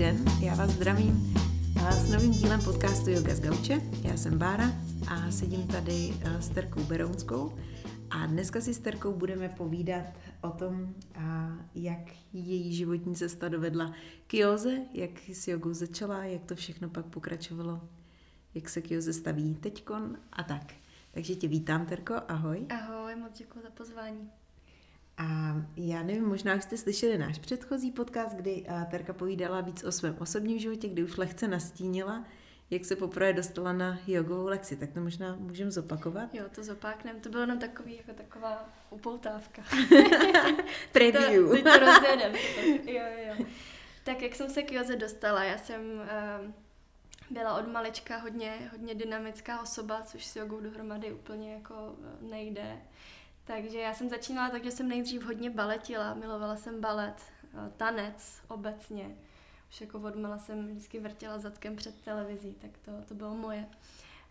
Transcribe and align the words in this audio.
den, 0.00 0.24
já 0.42 0.54
vás 0.54 0.70
zdravím 0.70 1.34
s 1.90 2.10
novým 2.10 2.30
dílem 2.30 2.60
podcastu 2.64 3.10
Yoga 3.10 3.34
z 3.34 3.40
Gauče. 3.40 3.80
Já 4.02 4.16
jsem 4.16 4.38
Bára 4.38 4.72
a 5.08 5.30
sedím 5.30 5.66
tady 5.66 6.14
s 6.40 6.48
Terkou 6.48 6.84
Berounskou 6.84 7.58
a 8.10 8.26
dneska 8.26 8.60
si 8.60 8.74
s 8.74 8.78
Terkou 8.78 9.12
budeme 9.12 9.48
povídat 9.48 10.04
o 10.40 10.50
tom, 10.50 10.94
jak 11.74 12.00
její 12.32 12.74
životní 12.74 13.14
cesta 13.14 13.48
dovedla 13.48 13.94
k 14.26 14.34
józe, 14.34 14.78
jak 14.92 15.10
s 15.32 15.48
jogou 15.48 15.72
začala, 15.72 16.24
jak 16.24 16.44
to 16.44 16.54
všechno 16.54 16.88
pak 16.88 17.06
pokračovalo, 17.06 17.80
jak 18.54 18.68
se 18.68 18.80
k 18.80 18.90
józe 18.90 19.12
staví 19.12 19.54
teďkon 19.54 20.16
a 20.32 20.42
tak. 20.42 20.74
Takže 21.10 21.34
tě 21.34 21.48
vítám, 21.48 21.86
Terko, 21.86 22.14
ahoj. 22.28 22.66
Ahoj, 22.68 23.16
moc 23.16 23.38
děkuji 23.38 23.60
za 23.62 23.70
pozvání. 23.70 24.30
A 25.20 25.54
já 25.76 26.02
nevím, 26.02 26.28
možná 26.28 26.54
už 26.54 26.62
jste 26.62 26.76
slyšeli 26.76 27.18
náš 27.18 27.38
předchozí 27.38 27.90
podcast, 27.90 28.36
kdy 28.36 28.66
Terka 28.90 29.12
povídala 29.12 29.60
víc 29.60 29.84
o 29.84 29.92
svém 29.92 30.16
osobním 30.20 30.58
životě, 30.58 30.88
kdy 30.88 31.02
už 31.02 31.16
lehce 31.16 31.48
nastínila, 31.48 32.24
jak 32.70 32.84
se 32.84 32.96
poprvé 32.96 33.32
dostala 33.32 33.72
na 33.72 33.98
jogovou 34.06 34.46
lekci. 34.46 34.76
Tak 34.76 34.92
to 34.92 35.00
možná 35.00 35.36
můžeme 35.36 35.70
zopakovat? 35.70 36.34
Jo, 36.34 36.44
to 36.54 36.64
zopáknem. 36.64 37.20
To 37.20 37.28
bylo 37.28 37.40
jenom 37.42 37.58
takový, 37.58 37.96
jako 37.96 38.12
taková 38.12 38.68
upoutávka. 38.90 39.62
Preview. 40.92 41.48
to, 41.48 41.54
teď 41.54 41.64
to 41.64 41.78
rozjedem. 41.78 42.32
jo, 42.86 43.04
jo. 43.26 43.46
Tak 44.04 44.22
jak 44.22 44.34
jsem 44.34 44.50
se 44.50 44.62
k 44.62 44.72
joze 44.72 44.96
dostala, 44.96 45.44
já 45.44 45.58
jsem 45.58 45.80
uh, 45.82 46.50
byla 47.30 47.58
od 47.58 47.68
malička 47.68 48.16
hodně, 48.16 48.70
hodně 48.72 48.94
dynamická 48.94 49.62
osoba, 49.62 50.02
což 50.02 50.26
s 50.26 50.36
jogou 50.36 50.60
dohromady 50.60 51.12
úplně 51.12 51.52
jako 51.52 51.96
nejde. 52.20 52.80
Takže 53.52 53.78
já 53.78 53.94
jsem 53.94 54.08
začínala 54.08 54.50
tak, 54.50 54.64
že 54.64 54.70
jsem 54.70 54.88
nejdřív 54.88 55.22
hodně 55.22 55.50
baletila, 55.50 56.14
milovala 56.14 56.56
jsem 56.56 56.80
balet, 56.80 57.22
eh, 57.54 57.70
tanec 57.76 58.42
obecně. 58.48 59.16
Už 59.70 59.80
jako 59.80 60.00
odmala 60.00 60.38
jsem 60.38 60.68
vždycky 60.68 61.00
vrtěla 61.00 61.38
zadkem 61.38 61.76
před 61.76 62.00
televizí, 62.00 62.54
tak 62.54 62.70
to, 62.78 62.92
to 63.08 63.14
bylo 63.14 63.34
moje. 63.34 63.68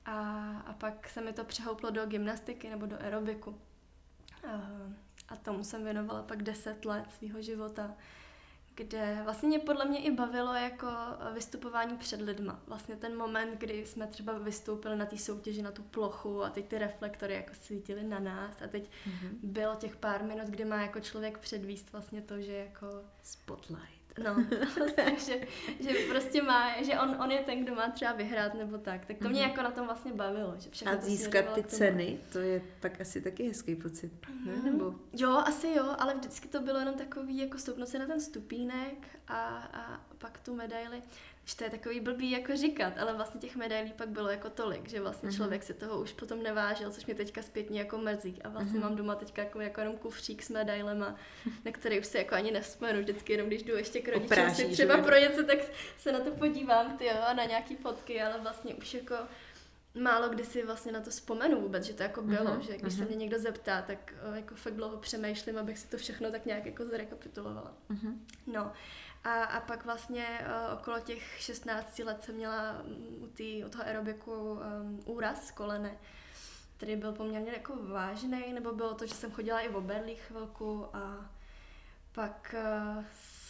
A, 0.06 0.50
a 0.66 0.74
pak 0.74 1.10
se 1.10 1.22
mi 1.22 1.34
to 1.34 1.44
přehouplo 1.44 1.90
do 1.90 2.06
gymnastiky 2.06 2.70
nebo 2.70 2.86
do 2.86 3.02
aerobiku. 3.02 3.60
A, 4.48 4.62
a 5.30 5.36
tomu 5.36 5.64
jsem 5.64 5.84
věnovala 5.84 6.24
pak 6.24 6.44
10 6.44 6.86
let 6.86 7.06
svého 7.18 7.42
života 7.42 7.96
kde 8.80 9.22
vlastně 9.24 9.50
mě 9.50 9.60
podle 9.60 9.86
mě 9.86 10.00
i 10.00 10.12
bavilo 10.12 10.54
jako 10.54 10.88
vystupování 11.34 11.98
před 11.98 12.22
lidma. 12.22 12.62
Vlastně 12.68 12.96
ten 12.96 13.18
moment, 13.18 13.60
kdy 13.60 13.86
jsme 13.86 14.08
třeba 14.08 14.38
vystoupili 14.38 14.96
na 14.96 15.06
té 15.06 15.18
soutěži 15.18 15.62
na 15.62 15.72
tu 15.72 15.84
plochu 15.84 16.44
a 16.44 16.50
teď 16.50 16.68
ty 16.68 16.78
reflektory 16.78 17.34
jako 17.34 17.54
svítily 17.54 18.04
na 18.04 18.20
nás 18.20 18.62
a 18.62 18.68
teď 18.68 18.84
mm-hmm. 18.84 19.30
bylo 19.44 19.76
těch 19.76 19.96
pár 19.96 20.24
minut, 20.24 20.48
kdy 20.48 20.66
má 20.66 20.82
jako 20.82 21.00
člověk 21.00 21.38
předvíst 21.38 21.92
vlastně 21.92 22.22
to, 22.22 22.42
že 22.42 22.54
jako... 22.54 22.88
Spotlight. 23.24 23.99
No, 24.24 24.46
vlastně, 24.78 25.16
že, 25.26 25.48
že 25.80 26.00
prostě 26.10 26.42
má, 26.42 26.84
že 26.84 27.00
on, 27.00 27.16
on 27.24 27.32
je 27.32 27.40
ten, 27.40 27.64
kdo 27.64 27.76
má 27.76 27.90
třeba 27.90 28.12
vyhrát 28.12 28.54
nebo 28.54 28.78
tak. 28.78 29.06
Tak 29.06 29.18
to 29.18 29.24
mm-hmm. 29.24 29.30
mě 29.30 29.42
mhm. 29.42 29.50
jako 29.50 29.62
na 29.64 29.72
tom 29.72 29.86
vlastně 29.86 30.14
bavilo. 30.14 30.56
Že 30.58 30.70
všechno 30.70 30.94
a 30.94 31.02
získat 31.02 31.54
ty 31.54 31.64
ceny, 31.64 32.20
to 32.34 32.40
je 32.40 32.62
pak 32.80 33.02
asi 33.02 33.22
taky 33.22 33.48
hezký 33.48 33.76
pocit, 33.76 34.12
mm-hmm. 34.12 34.46
ne? 34.46 34.54
Mhm. 34.56 34.66
Nebo... 34.66 34.96
Jo, 35.14 35.32
asi 35.46 35.68
jo, 35.68 35.96
ale 36.00 36.16
vždycky 36.16 36.48
to 36.48 36.62
bylo 36.62 36.80
jenom 36.80 36.96
takový, 36.96 37.38
jako 37.38 37.58
stoupnout 37.58 37.90
se 37.90 38.00
na 38.00 38.06
ten 38.06 38.22
stupínek 38.22 39.08
a, 39.28 39.70
a 39.74 40.02
pak 40.18 40.40
tu 40.40 40.56
medaili 40.56 41.02
že 41.50 41.56
to 41.56 41.64
je 41.64 41.70
takový 41.70 42.00
blbý 42.00 42.32
jako 42.32 42.56
říkat, 42.56 42.98
ale 42.98 43.14
vlastně 43.14 43.42
těch 43.42 43.56
medailí 43.56 43.94
pak 43.94 44.10
bylo 44.10 44.30
jako 44.30 44.50
tolik, 44.50 44.90
že 44.90 45.02
vlastně 45.02 45.30
mm-hmm. 45.30 45.36
člověk 45.36 45.64
se 45.64 45.74
toho 45.74 46.02
už 46.02 46.14
potom 46.14 46.44
nevážil, 46.44 46.92
což 46.92 47.06
mě 47.06 47.16
teďka 47.16 47.42
zpětně 47.42 47.80
jako 47.80 47.98
mrzí. 47.98 48.42
A 48.44 48.50
vlastně 48.50 48.80
mm-hmm. 48.80 48.84
mám 48.84 48.96
doma 48.96 49.16
teďka 49.16 49.44
jako, 49.44 49.62
jako 49.62 49.82
jenom 49.82 49.98
kufřík 49.98 50.44
s 50.44 50.50
medailema, 50.50 51.16
na 51.66 51.72
který 51.72 52.00
už 52.00 52.06
se 52.06 52.18
jako 52.18 52.36
ani 52.36 52.52
nespomenu, 52.52 53.00
vždycky 53.00 53.34
jenom 53.34 53.48
když 53.48 53.64
jdu 53.64 53.76
ještě 53.76 54.02
k 54.02 54.08
rodičům 54.10 54.50
si 54.50 54.66
třeba 54.66 54.98
pro 54.98 55.16
něco, 55.16 55.44
tak 55.44 55.58
se 55.98 56.12
na 56.12 56.20
to 56.20 56.32
podívám, 56.32 56.98
ty 56.98 57.06
jo, 57.06 57.14
na 57.34 57.44
nějaký 57.46 57.76
fotky, 57.76 58.22
ale 58.22 58.40
vlastně 58.40 58.76
už 58.76 58.94
jako 58.94 59.16
málo 60.00 60.30
kdy 60.30 60.46
si 60.46 60.66
vlastně 60.66 60.92
na 60.92 61.02
to 61.02 61.10
vzpomenu 61.10 61.62
vůbec, 61.62 61.84
že 61.84 61.94
to 61.94 62.04
jako 62.04 62.22
bylo, 62.22 62.52
uh-huh, 62.52 62.60
že 62.60 62.78
když 62.78 62.94
uh-huh. 62.94 62.98
se 62.98 63.06
mě 63.06 63.16
někdo 63.16 63.40
zeptá, 63.40 63.82
tak 63.82 64.14
jako 64.36 64.56
fakt 64.56 64.74
dlouho 64.74 64.98
přemýšlím, 64.98 65.58
abych 65.58 65.80
si 65.80 65.88
to 65.88 65.98
všechno 65.98 66.32
tak 66.32 66.46
nějak 66.46 66.66
jako 66.66 66.86
zrekapitulovala. 66.86 67.74
Uh-huh. 67.90 68.14
No 68.48 68.72
a, 69.24 69.44
a 69.44 69.60
pak 69.60 69.86
vlastně 69.86 70.26
uh, 70.42 70.80
okolo 70.80 71.00
těch 71.00 71.42
16 71.42 72.00
let 72.00 72.24
jsem 72.24 72.36
měla 72.36 72.74
mm, 72.74 73.24
u, 73.24 73.28
tý, 73.28 73.64
u 73.66 73.70
toho 73.70 73.84
aerobiku 73.84 74.32
um, 74.32 74.60
úraz 75.06 75.52
kolene, 75.52 75.98
který 76.78 76.96
byl 76.96 77.12
poměrně 77.12 77.52
jako 77.52 77.74
vážný, 77.76 78.54
nebo 78.54 78.74
bylo 78.74 78.94
to, 78.94 79.08
že 79.08 79.14
jsem 79.14 79.32
chodila 79.32 79.60
i 79.60 79.70
v 79.70 79.76
oberlích 79.76 80.22
chvilku 80.22 80.86
a 80.94 81.30
pak 82.12 82.56
uh, 82.98 83.04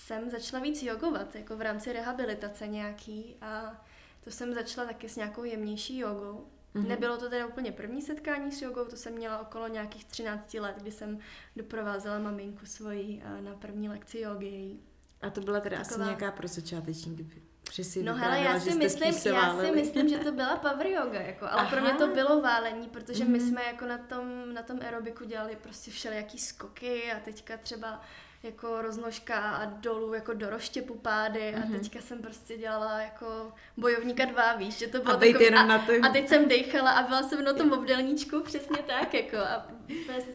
jsem 0.09 0.29
začala 0.29 0.63
víc 0.63 0.83
jogovat, 0.83 1.35
jako 1.35 1.57
v 1.57 1.61
rámci 1.61 1.93
rehabilitace 1.93 2.67
nějaký 2.67 3.35
a 3.41 3.83
to 4.23 4.31
jsem 4.31 4.53
začala 4.53 4.87
taky 4.87 5.09
s 5.09 5.15
nějakou 5.15 5.43
jemnější 5.43 5.97
jogou. 5.97 6.47
Mm-hmm. 6.75 6.87
Nebylo 6.87 7.17
to 7.17 7.29
teda 7.29 7.47
úplně 7.47 7.71
první 7.71 8.01
setkání 8.01 8.51
s 8.51 8.61
jogou, 8.61 8.85
to 8.85 8.95
jsem 8.95 9.13
měla 9.13 9.39
okolo 9.39 9.67
nějakých 9.67 10.05
13 10.05 10.53
let, 10.53 10.75
kdy 10.81 10.91
jsem 10.91 11.19
doprovázela 11.55 12.19
maminku 12.19 12.65
svoji 12.65 13.23
uh, 13.25 13.41
na 13.41 13.55
první 13.55 13.89
lekci 13.89 14.19
jogy 14.19 14.45
její. 14.45 14.79
A 15.21 15.29
to 15.29 15.41
byla 15.41 15.59
teda 15.59 15.77
Taková... 15.77 15.95
asi 15.95 16.03
nějaká 16.03 16.31
pro 16.31 16.47
začátečníky. 16.47 17.41
Přesně 17.63 18.03
no 18.03 18.15
hele, 18.15 18.39
já 18.39 18.59
si, 18.59 18.75
myslím, 18.75 19.33
já 19.33 19.59
si 19.59 19.71
myslím, 19.71 20.09
že 20.09 20.17
to 20.17 20.31
byla 20.31 20.57
power 20.57 20.87
yoga, 20.87 21.21
jako, 21.21 21.45
ale 21.45 21.61
Aha. 21.61 21.69
pro 21.69 21.81
mě 21.81 21.93
to 21.93 22.07
bylo 22.07 22.41
válení, 22.41 22.87
protože 22.87 23.25
mm. 23.25 23.31
my 23.31 23.39
mhm. 23.39 23.47
jsme 23.47 23.63
jako 23.63 23.85
na 23.85 23.97
tom, 23.97 24.53
na 24.53 24.63
tom 24.63 24.79
aerobiku 24.81 25.25
dělali 25.25 25.55
prostě 25.55 25.91
všelijaký 25.91 26.39
skoky 26.39 27.11
a 27.11 27.19
teďka 27.19 27.57
třeba 27.57 28.01
jako 28.44 28.81
roznožka 28.81 29.39
a 29.39 29.66
dolů 29.66 30.13
jako 30.13 30.33
do 30.33 30.50
roštěpu 30.50 30.95
pády 30.95 31.39
mm-hmm. 31.39 31.63
a 31.63 31.66
mhm. 31.66 31.79
teďka 31.79 32.01
jsem 32.01 32.22
prostě 32.22 32.57
dělala 32.57 33.00
jako 33.00 33.53
bojovníka 33.77 34.25
dva, 34.25 34.55
víš, 34.55 34.77
že 34.77 34.88
to 34.88 35.00
bylo 35.00 35.13
a 35.16 35.17
takový, 35.17 35.50
a, 35.50 35.63
na 35.63 35.85
a 36.03 36.09
teď 36.09 36.27
jsem 36.27 36.47
dechala 36.47 36.91
a 36.91 37.07
byla 37.07 37.23
jsem 37.23 37.44
na 37.44 37.53
tom 37.53 37.72
obdelníčku 37.72 38.41
přesně 38.41 38.77
tak 38.77 39.13
jako 39.13 39.38
a, 39.38 39.67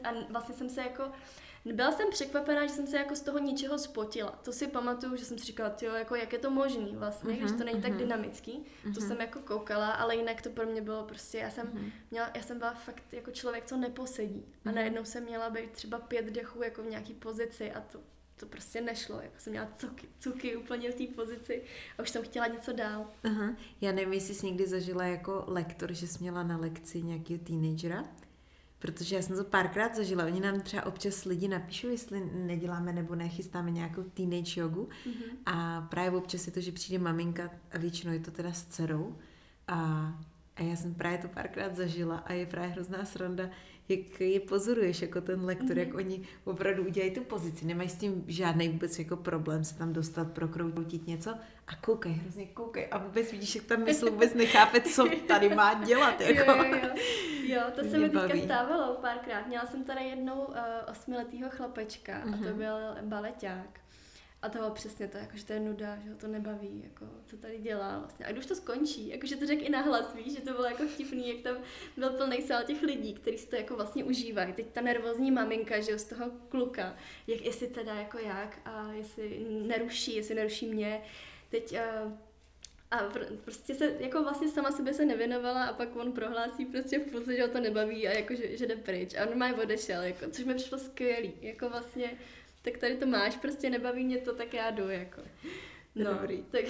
a 0.05 0.13
vlastně 0.31 0.55
jsem 0.55 0.71
se 0.71 0.81
jako 0.81 1.03
byla 1.73 1.93
jsem 1.93 2.11
překvapená, 2.11 2.67
že 2.67 2.73
jsem 2.73 2.87
se 2.87 2.97
jako 2.97 3.17
z 3.17 3.21
toho 3.21 3.39
ničeho 3.39 3.79
spotila. 3.79 4.31
To 4.31 4.53
si 4.53 4.67
pamatuju, 4.67 5.17
že 5.17 5.25
jsem 5.25 5.39
si 5.39 5.45
říkala, 5.45 5.71
tyjo, 5.71 5.95
jako 5.95 6.15
jak 6.15 6.33
je 6.33 6.39
to 6.39 6.51
možný 6.51 6.97
vlastně, 6.97 7.35
uh-huh, 7.35 7.39
když 7.39 7.53
to 7.53 7.65
není 7.65 7.79
uh-huh. 7.79 7.83
tak 7.83 7.91
mhm. 7.91 7.99
dynamický. 7.99 8.53
Uh-huh. 8.53 8.95
To 8.95 9.01
mhm. 9.01 9.09
jsem 9.09 9.21
jako 9.21 9.41
koukala, 9.41 9.91
ale 9.91 10.17
jinak 10.17 10.43
to 10.43 10.51
pro 10.51 10.67
mě 10.67 10.83
bylo 10.83 11.05
prostě, 11.05 11.39
já 11.39 11.51
jsem, 11.51 11.67
uh-huh. 11.67 11.93
měla, 12.11 12.31
já 12.35 12.43
jsem 12.43 12.59
byla 12.59 12.75
fakt 12.75 13.13
jako 13.13 13.31
člověk, 13.31 13.65
co 13.65 13.77
neposedí. 13.77 14.45
A 14.65 14.69
uh-huh. 14.69 14.75
najednou 14.75 15.05
jsem 15.05 15.25
měla 15.25 15.51
být 15.51 15.71
třeba 15.71 15.99
pět 15.99 16.25
dechů 16.25 16.63
jako 16.63 16.83
v 16.83 16.87
nějaký 16.87 17.15
pozici 17.15 17.73
a 17.73 17.81
to, 17.81 18.01
to 18.37 18.47
prostě 18.47 18.81
nešlo. 18.81 19.21
Jako 19.21 19.35
jsem 19.39 19.51
měla 19.51 19.69
cuky, 19.79 20.09
cuky 20.21 20.57
úplně 20.57 20.93
v 20.93 20.95
té 20.95 21.15
pozici 21.15 21.63
a 21.99 22.03
už 22.03 22.11
jsem 22.11 22.23
chtěla 22.23 22.47
něco 22.47 22.73
dál. 22.73 23.11
Aha. 23.25 23.57
Já 23.81 23.93
nevím, 23.93 24.13
jestli 24.13 24.35
jsi 24.35 24.47
někdy 24.47 24.67
zažila 24.67 25.05
jako 25.05 25.45
lektor, 25.47 25.93
že 25.93 26.07
jsi 26.07 26.19
měla 26.21 26.43
na 26.43 26.57
lekci 26.57 27.03
nějakého 27.03 27.39
teenagera 27.39 28.05
Protože 28.85 29.17
já 29.17 29.23
jsem 29.23 29.37
to 29.37 29.45
párkrát 29.45 29.97
zažila. 29.97 30.25
Oni 30.25 30.41
nám 30.41 30.61
třeba 30.61 30.87
občas 30.87 31.25
lidi 31.25 31.49
napíšou, 31.49 31.89
jestli 31.89 32.31
neděláme 32.35 32.93
nebo 32.93 33.15
nechystáme 33.15 33.71
nějakou 33.71 34.03
teenage 34.03 34.61
jogu. 34.61 34.89
Mm-hmm. 35.07 35.37
A 35.47 35.81
právě 35.81 36.19
občas 36.19 36.47
je 36.47 36.53
to, 36.53 36.61
že 36.61 36.73
přijde 36.73 37.05
maminka 37.05 37.51
a 37.73 37.79
většinou 37.79 38.13
je 38.13 38.21
to 38.21 38.31
teda 38.31 38.53
s 38.53 38.65
dcerou. 38.65 39.17
A, 39.69 39.79
a 40.57 40.63
já 40.63 40.77
jsem 40.77 40.95
právě 40.95 41.19
to 41.19 41.29
párkrát 41.29 41.77
zažila 41.77 42.17
a 42.17 42.33
je 42.33 42.47
právě 42.47 42.71
hrozná 42.71 43.05
sranda, 43.05 43.51
jak 43.89 44.21
je 44.21 44.41
pozoruješ 44.41 45.03
jako 45.03 45.21
ten 45.21 45.45
lektor, 45.45 45.69
mm-hmm. 45.69 45.79
jak 45.79 45.95
oni 45.95 46.23
opravdu 46.45 46.85
udělají 46.85 47.11
tu 47.11 47.21
pozici, 47.21 47.67
nemají 47.67 47.89
s 47.89 47.95
tím 47.95 48.25
žádný 48.27 48.69
vůbec 48.69 48.99
jako 48.99 49.17
problém 49.17 49.65
se 49.65 49.79
tam 49.79 49.93
dostat, 49.93 50.33
prokroutit 50.33 51.07
něco 51.07 51.31
a 51.67 51.77
koukaj, 51.77 52.13
hrozně 52.13 52.47
koukaj 52.47 52.89
a 52.91 52.99
vůbec 52.99 53.33
vidíš, 53.33 53.55
jak 53.55 53.65
tam 53.65 53.85
mysl 53.85 54.11
vůbec 54.11 54.35
nechápe, 54.35 54.81
co 54.81 55.09
tady 55.29 55.55
má 55.55 55.75
dělat. 55.75 56.21
Jako. 56.21 56.51
Jo, 56.51 56.65
jo, 56.65 56.77
jo. 56.83 56.91
jo, 57.43 57.63
to 57.75 57.85
se 57.91 57.99
mi 57.99 58.09
teďka 58.11 58.37
stávalo 58.45 58.95
párkrát. 58.95 59.47
Měla 59.47 59.67
jsem 59.67 59.85
tady 59.85 60.05
jednou 60.05 60.45
uh, 60.45 60.55
osmiletýho 60.91 61.51
chlapečka 61.51 62.13
mm-hmm. 62.13 62.35
a 62.35 62.37
to 62.37 62.45
mhm. 62.45 62.59
byl 62.59 62.77
baleťák. 63.03 63.84
A 64.45 64.49
to 64.49 64.71
přesně 64.71 65.09
to, 65.09 65.19
jako, 65.19 65.37
že 65.37 65.45
to 65.45 65.53
je 65.53 65.61
nuda, 65.61 65.99
že 66.05 66.11
ho 66.11 66.17
to 66.17 66.27
nebaví, 66.27 66.83
jako, 66.85 67.07
co 67.27 67.37
tady 67.37 67.59
dělá 67.59 67.99
vlastně. 67.99 68.27
A 68.27 68.33
když 68.33 68.47
to 68.47 68.55
skončí, 68.55 69.09
jakože 69.09 69.37
to 69.37 69.47
řekl 69.47 69.65
i 69.65 69.69
nahlas, 69.69 70.15
víš, 70.15 70.35
že 70.35 70.41
to 70.41 70.53
bylo 70.53 70.65
jako 70.65 70.89
vtipný, 70.89 71.29
jak 71.29 71.41
tam 71.41 71.57
byl 71.97 72.11
plný 72.11 72.43
sál 72.43 72.63
těch 72.65 72.83
lidí, 72.83 73.15
kteří 73.15 73.39
si 73.39 73.47
to 73.47 73.57
jako 73.57 73.77
vlastně 73.77 74.05
užívají. 74.05 74.53
Teď 74.53 74.67
ta 74.67 74.81
nervózní 74.81 75.31
maminka, 75.31 75.81
že 75.81 75.99
z 75.99 76.05
toho 76.05 76.31
kluka, 76.49 76.97
jak, 77.27 77.41
jestli 77.41 77.67
teda 77.67 77.95
jako 77.95 78.19
jak 78.19 78.59
a 78.65 78.93
jestli 78.93 79.47
neruší, 79.49 80.17
jestli 80.17 80.35
neruší 80.35 80.67
mě. 80.67 81.03
Teď 81.51 81.73
uh, 82.05 82.13
a 82.91 83.09
pr- 83.09 83.37
prostě 83.45 83.75
se, 83.75 83.97
jako 84.01 84.23
vlastně 84.23 84.49
sama 84.49 84.71
sebe 84.71 84.95
se 84.95 85.05
nevěnovala 85.05 85.65
a 85.65 85.73
pak 85.73 85.97
on 85.97 86.13
prohlásí 86.13 86.67
prostě 86.67 86.99
v 86.99 87.11
půlce, 87.11 87.37
že 87.37 87.43
ho 87.43 87.49
to 87.49 87.61
nebaví 87.61 88.09
a 88.09 88.13
jako, 88.13 88.35
že, 88.35 88.57
že 88.57 88.67
jde 88.67 88.77
pryč. 88.77 89.15
A 89.15 89.27
on 89.27 89.39
má 89.39 89.55
odešel, 89.63 90.03
jako, 90.03 90.31
což 90.31 90.45
mi 90.45 90.55
přišlo 90.55 90.79
skvělý. 90.79 91.33
Jako 91.41 91.69
vlastně 91.69 92.11
tak 92.65 92.79
tady 92.79 92.97
to 92.97 93.07
máš, 93.07 93.37
prostě 93.37 93.71
nebaví 93.71 94.05
mě 94.05 94.19
to, 94.19 94.35
tak 94.35 94.55
já 94.55 94.71
jdu, 94.71 94.89
jako. 94.89 95.21
No, 95.95 96.15
Dobrý. 96.15 96.43
Tak, 96.43 96.65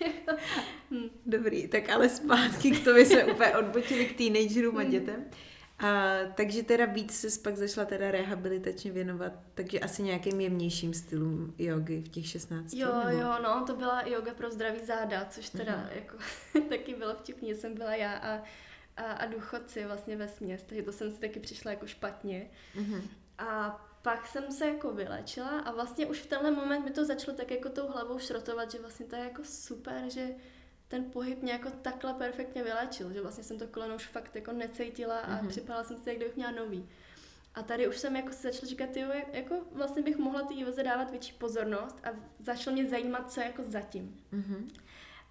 hm. 0.90 1.08
Dobrý, 1.26 1.68
tak 1.68 1.88
ale 1.88 2.08
zpátky 2.08 2.70
k 2.70 2.84
tomu 2.84 2.98
jsme 2.98 3.24
úplně 3.24 3.56
odbočili 3.56 4.06
k 4.06 4.18
teenagerům 4.18 4.76
a 4.76 4.80
hmm. 4.80 4.90
dětem. 4.90 5.24
A, 5.78 6.18
takže 6.34 6.62
teda 6.62 6.84
víc 6.84 7.20
se 7.20 7.40
pak 7.42 7.56
zašla 7.56 7.84
teda 7.84 8.10
rehabilitačně 8.10 8.92
věnovat, 8.92 9.32
takže 9.54 9.80
asi 9.80 10.02
nějakým 10.02 10.40
jemnějším 10.40 10.94
stylům 10.94 11.54
jogy 11.58 12.00
v 12.00 12.08
těch 12.08 12.26
16. 12.26 12.72
Jo, 12.72 13.02
nebo? 13.06 13.20
jo, 13.20 13.34
no, 13.42 13.64
to 13.66 13.76
byla 13.76 14.02
yoga 14.06 14.34
pro 14.34 14.50
zdravý 14.50 14.84
záda, 14.86 15.26
což 15.30 15.48
teda 15.48 15.72
mm-hmm. 15.72 15.96
jako 15.96 16.16
taky 16.68 16.94
bylo 16.94 17.14
vtipný, 17.14 17.54
jsem 17.54 17.74
byla 17.74 17.94
já 17.94 18.12
a, 18.12 18.42
a, 18.96 19.12
a 19.12 19.26
důchodci 19.26 19.84
vlastně 19.84 20.16
ve 20.16 20.28
směs, 20.28 20.62
takže 20.62 20.82
to 20.82 20.92
jsem 20.92 21.10
si 21.10 21.20
taky 21.20 21.40
přišla 21.40 21.70
jako 21.70 21.86
špatně. 21.86 22.50
Mm-hmm. 22.76 23.02
A 23.38 23.80
pak 24.02 24.26
jsem 24.26 24.52
se 24.52 24.68
jako 24.68 24.92
vylečila 24.92 25.48
a 25.48 25.72
vlastně 25.72 26.06
už 26.06 26.18
v 26.18 26.26
tenhle 26.26 26.50
moment 26.50 26.84
mi 26.84 26.90
to 26.90 27.04
začalo 27.04 27.36
tak 27.36 27.50
jako 27.50 27.68
tou 27.68 27.88
hlavou 27.88 28.18
šrotovat, 28.18 28.70
že 28.70 28.78
vlastně 28.78 29.06
to 29.06 29.16
je 29.16 29.24
jako 29.24 29.42
super, 29.44 30.02
že 30.08 30.28
ten 30.88 31.04
pohyb 31.10 31.42
mě 31.42 31.52
jako 31.52 31.70
takhle 31.70 32.14
perfektně 32.14 32.62
vylečil, 32.62 33.12
že 33.12 33.22
vlastně 33.22 33.44
jsem 33.44 33.58
to 33.58 33.66
koleno 33.66 33.94
už 33.94 34.06
fakt 34.06 34.36
jako 34.36 34.52
necítila 34.52 35.18
a 35.18 35.42
mm-hmm. 35.42 35.48
připadala 35.48 35.84
jsem 35.84 35.96
si, 35.96 36.08
jak 36.08 36.16
kdybych 36.16 36.36
měla 36.36 36.50
nový. 36.50 36.88
A 37.54 37.62
tady 37.62 37.88
už 37.88 37.98
jsem 37.98 38.16
jako 38.16 38.32
se 38.32 38.52
začala 38.52 38.68
říkat, 38.68 38.96
jo, 38.96 39.08
jako 39.32 39.54
vlastně 39.72 40.02
bych 40.02 40.16
mohla 40.16 40.42
ty 40.42 40.60
joze 40.60 40.82
dávat 40.82 41.10
větší 41.10 41.32
pozornost 41.32 42.00
a 42.04 42.08
začalo 42.38 42.74
mě 42.74 42.86
zajímat, 42.86 43.32
co 43.32 43.40
je 43.40 43.46
jako 43.46 43.62
zatím. 43.62 44.20
Mm-hmm. 44.32 44.68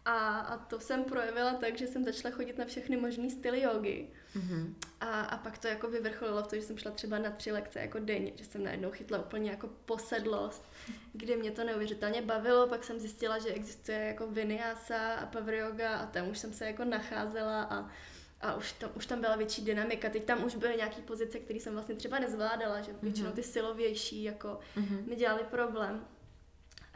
A, 0.05 0.39
a 0.39 0.57
to 0.57 0.79
jsem 0.79 1.03
projevila 1.03 1.53
tak, 1.53 1.77
že 1.77 1.87
jsem 1.87 2.03
začala 2.05 2.35
chodit 2.35 2.57
na 2.57 2.65
všechny 2.65 2.97
možné 2.97 3.29
styly 3.29 3.61
jogy. 3.61 4.07
Mm-hmm. 4.35 4.73
A, 4.99 5.21
a 5.21 5.37
pak 5.37 5.57
to 5.57 5.67
jako 5.67 5.89
vyvrcholilo 5.89 6.43
v 6.43 6.47
to, 6.47 6.55
že 6.55 6.61
jsem 6.61 6.77
šla 6.77 6.91
třeba 6.91 7.19
na 7.19 7.31
tři 7.31 7.51
lekce 7.51 7.79
jako 7.79 7.99
denně, 7.99 8.31
že 8.35 8.45
jsem 8.45 8.63
najednou 8.63 8.91
chytla 8.91 9.19
úplně 9.19 9.51
jako 9.51 9.69
posedlost, 9.85 10.71
kde 11.13 11.35
mě 11.35 11.51
to 11.51 11.63
neuvěřitelně 11.63 12.21
bavilo. 12.21 12.67
Pak 12.67 12.83
jsem 12.83 12.99
zjistila, 12.99 13.39
že 13.39 13.49
existuje 13.49 13.99
jako 13.99 14.27
vinyasa 14.27 15.13
a 15.13 15.25
power 15.25 15.53
yoga 15.53 15.97
a 15.97 16.05
tam 16.05 16.29
už 16.29 16.37
jsem 16.37 16.53
se 16.53 16.65
jako 16.65 16.85
nacházela 16.85 17.63
a 17.63 17.89
a 18.41 18.55
už 18.55 18.71
tam, 18.73 18.89
už 18.95 19.05
tam 19.05 19.21
byla 19.21 19.35
větší 19.35 19.65
dynamika. 19.65 20.09
Teď 20.09 20.23
tam 20.23 20.43
už 20.43 20.55
byly 20.55 20.75
nějaké 20.75 21.01
pozice, 21.01 21.39
které 21.39 21.59
jsem 21.59 21.73
vlastně 21.73 21.95
třeba 21.95 22.19
nezvládala, 22.19 22.81
že 22.81 22.91
většinou 23.01 23.27
mhm. 23.27 23.35
ty 23.35 23.43
silovější 23.43 24.23
jako 24.23 24.59
mm-hmm. 24.77 25.07
mi 25.07 25.15
dělali 25.15 25.43
problém 25.51 26.05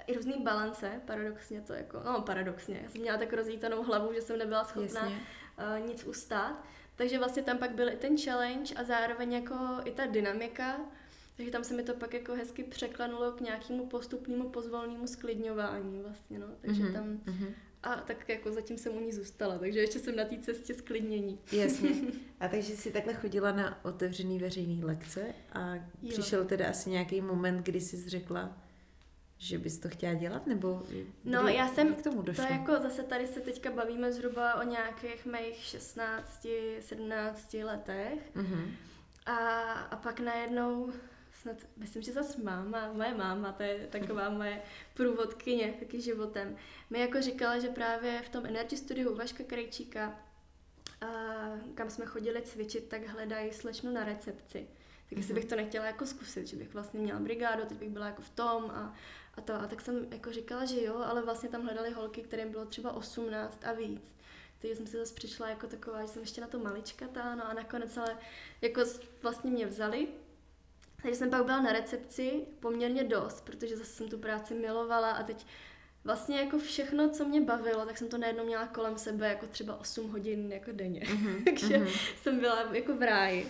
i 0.07 0.13
různý 0.13 0.33
balance, 0.44 1.01
paradoxně 1.05 1.61
to 1.61 1.73
jako, 1.73 2.01
no 2.05 2.21
paradoxně, 2.21 2.79
já 2.83 2.89
jsem 2.89 3.01
měla 3.01 3.17
tak 3.17 3.33
rozjítanou 3.33 3.83
hlavu, 3.83 4.13
že 4.13 4.21
jsem 4.21 4.38
nebyla 4.38 4.63
schopná 4.63 5.07
uh, 5.07 5.88
nic 5.88 6.03
ustát. 6.03 6.63
Takže 6.95 7.17
vlastně 7.17 7.44
tam 7.44 7.57
pak 7.57 7.75
byl 7.75 7.89
i 7.89 7.95
ten 7.95 8.17
challenge 8.17 8.75
a 8.75 8.83
zároveň 8.83 9.33
jako 9.33 9.55
i 9.85 9.91
ta 9.91 10.05
dynamika, 10.05 10.79
takže 11.38 11.51
tam 11.51 11.63
se 11.63 11.73
mi 11.73 11.83
to 11.83 11.94
pak 11.94 12.13
jako 12.13 12.33
hezky 12.33 12.63
překlenulo 12.63 13.31
k 13.31 13.41
nějakému 13.41 13.85
postupnému 13.85 14.50
pozvolnému 14.50 15.07
sklidňování 15.07 16.01
vlastně, 16.01 16.39
no. 16.39 16.47
Takže 16.61 16.83
mm-hmm. 16.83 16.94
tam 16.94 17.17
mm-hmm. 17.25 17.53
a 17.83 17.95
tak 17.95 18.29
jako 18.29 18.51
zatím 18.51 18.77
jsem 18.77 18.97
u 18.97 19.00
ní 19.00 19.13
zůstala, 19.13 19.57
takže 19.57 19.79
ještě 19.79 20.00
jsem 20.00 20.15
na 20.15 20.25
té 20.25 20.38
cestě 20.38 20.73
sklidnění. 20.73 21.39
Jasně. 21.51 21.89
A 22.39 22.47
takže 22.47 22.77
jsi 22.77 22.91
takhle 22.91 23.13
chodila 23.13 23.51
na 23.51 23.85
otevřený 23.85 24.39
veřejný 24.39 24.83
lekce 24.83 25.33
a 25.53 25.75
jo. 25.75 25.81
přišel 26.09 26.45
teda 26.45 26.69
asi 26.69 26.89
nějaký 26.89 27.21
moment, 27.21 27.57
kdy 27.57 27.81
jsi 27.81 28.09
řekla, 28.09 28.62
že 29.43 29.57
bys 29.57 29.79
to 29.79 29.89
chtěla 29.89 30.13
dělat, 30.13 30.47
nebo 30.47 30.83
No, 31.23 31.47
já 31.47 31.67
jsem, 31.67 31.95
k 31.95 32.01
tomu 32.01 32.21
došlo? 32.21 32.45
to 32.45 32.53
jako 32.53 32.71
zase 32.81 33.03
tady 33.03 33.27
se 33.27 33.39
teďka 33.39 33.71
bavíme 33.71 34.13
zhruba 34.13 34.61
o 34.61 34.63
nějakých 34.63 35.25
mých 35.25 35.55
16, 35.55 36.47
17 36.79 37.53
letech 37.53 38.35
mm-hmm. 38.35 38.71
a, 39.25 39.71
a 39.71 39.95
pak 39.95 40.19
najednou 40.19 40.91
snad, 41.41 41.57
myslím, 41.77 42.01
že 42.01 42.11
zase 42.11 42.43
máma, 42.43 42.93
moje 42.93 43.15
máma, 43.15 43.51
to 43.51 43.63
je 43.63 43.87
taková 43.87 44.29
moje 44.39 44.61
průvodkyně 44.93 45.73
taky 45.79 46.01
životem, 46.01 46.55
mi 46.89 46.99
jako 46.99 47.21
říkala, 47.21 47.59
že 47.59 47.69
právě 47.69 48.21
v 48.21 48.29
tom 48.29 48.45
Energy 48.45 48.77
Studiu 48.77 49.15
Vaška 49.15 49.43
Krejčíka, 49.43 50.19
a, 51.01 51.07
kam 51.75 51.89
jsme 51.89 52.05
chodili 52.05 52.41
cvičit, 52.41 52.87
tak 52.87 53.07
hledají 53.07 53.53
slečnu 53.53 53.91
na 53.91 54.03
recepci. 54.03 54.67
Tak 55.09 55.17
jestli 55.17 55.33
mm-hmm. 55.33 55.35
bych 55.35 55.45
to 55.45 55.55
nechtěla 55.55 55.85
jako 55.85 56.05
zkusit, 56.05 56.47
že 56.47 56.55
bych 56.55 56.73
vlastně 56.73 56.99
měla 56.99 57.19
brigádu, 57.19 57.65
teď 57.65 57.77
bych 57.77 57.89
byla 57.89 58.05
jako 58.05 58.21
v 58.21 58.29
tom 58.29 58.71
a 58.71 58.93
a 59.33 59.41
to. 59.41 59.53
A 59.53 59.68
tak 59.68 59.81
jsem 59.81 60.07
jako 60.12 60.31
říkala, 60.31 60.65
že 60.65 60.83
jo, 60.83 60.97
ale 60.97 61.21
vlastně 61.21 61.50
tam 61.50 61.62
hledali 61.62 61.91
holky, 61.91 62.21
kterým 62.21 62.51
bylo 62.51 62.65
třeba 62.65 62.91
18 62.91 63.59
a 63.65 63.71
víc. 63.71 64.13
Takže 64.62 64.75
jsem 64.75 64.88
si 64.88 64.97
zase 64.97 65.13
přišla 65.13 65.50
jako 65.50 65.68
taková, 65.68 66.01
že 66.01 66.07
jsem 66.07 66.21
ještě 66.21 66.41
na 66.41 66.47
to 66.47 66.59
maličkatá, 66.59 67.35
no 67.35 67.47
a 67.47 67.53
nakonec 67.53 67.97
ale 67.97 68.18
jako 68.62 68.81
vlastně 69.21 69.51
mě 69.51 69.65
vzali. 69.65 70.07
Takže 71.01 71.15
jsem 71.15 71.30
pak 71.30 71.45
byla 71.45 71.62
na 71.62 71.71
recepci 71.71 72.45
poměrně 72.59 73.03
dost, 73.03 73.41
protože 73.41 73.77
zase 73.77 73.89
jsem 73.89 74.09
tu 74.09 74.18
práci 74.18 74.53
milovala 74.53 75.12
a 75.12 75.24
teď 75.24 75.45
vlastně 76.05 76.39
jako 76.39 76.59
všechno, 76.59 77.09
co 77.09 77.25
mě 77.25 77.41
bavilo, 77.41 77.85
tak 77.85 77.97
jsem 77.97 78.09
to 78.09 78.17
najednou 78.17 78.45
měla 78.45 78.67
kolem 78.67 78.97
sebe 78.97 79.27
jako 79.27 79.47
třeba 79.47 79.79
8 79.79 80.11
hodin 80.11 80.51
jako 80.51 80.71
denně. 80.71 81.01
Mm-hmm. 81.01 81.44
Takže 81.45 81.77
mm-hmm. 81.77 82.15
jsem 82.21 82.39
byla 82.39 82.73
jako 82.73 82.95
v 82.95 83.01
ráji. 83.01 83.47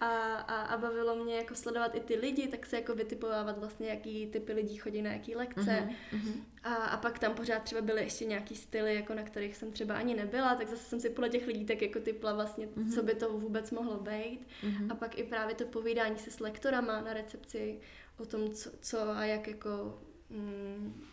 a, 0.00 0.06
a, 0.34 0.62
a 0.62 0.76
bavilo 0.76 1.24
mě 1.24 1.36
jako 1.36 1.54
sledovat 1.54 1.94
i 1.94 2.00
ty 2.00 2.14
lidi, 2.14 2.48
tak 2.48 2.66
se 2.66 2.76
jako 2.76 2.94
vytipovávat 2.94 3.58
vlastně, 3.58 3.88
jaký 3.88 4.26
typy 4.26 4.52
lidí 4.52 4.76
chodí 4.76 5.02
na 5.02 5.12
jaký 5.12 5.36
lekce. 5.36 5.88
Mm-hmm. 6.12 6.42
A, 6.62 6.74
a 6.74 6.96
pak 6.96 7.18
tam 7.18 7.34
pořád 7.34 7.62
třeba 7.62 7.80
byly 7.80 8.02
ještě 8.02 8.24
nějaký 8.24 8.56
styly, 8.56 8.94
jako 8.94 9.14
na 9.14 9.22
kterých 9.22 9.56
jsem 9.56 9.72
třeba 9.72 9.94
ani 9.94 10.14
nebyla, 10.14 10.54
tak 10.54 10.68
zase 10.68 10.84
jsem 10.84 11.00
si 11.00 11.10
podle 11.10 11.28
těch 11.28 11.46
lidí 11.46 11.64
tak 11.64 11.82
jako 11.82 12.00
typla 12.00 12.32
vlastně, 12.32 12.66
mm-hmm. 12.66 12.94
co 12.94 13.02
by 13.02 13.14
to 13.14 13.38
vůbec 13.38 13.70
mohlo 13.70 14.00
být. 14.00 14.40
Mm-hmm. 14.62 14.92
A 14.92 14.94
pak 14.94 15.18
i 15.18 15.22
právě 15.24 15.54
to 15.54 15.64
povídání 15.64 16.18
se 16.18 16.30
s 16.30 16.40
lektorama 16.40 17.00
na 17.00 17.12
recepci 17.12 17.80
o 18.18 18.26
tom, 18.26 18.52
co, 18.52 18.70
co 18.80 19.08
a 19.08 19.24
jak 19.24 19.48
jako 19.48 19.98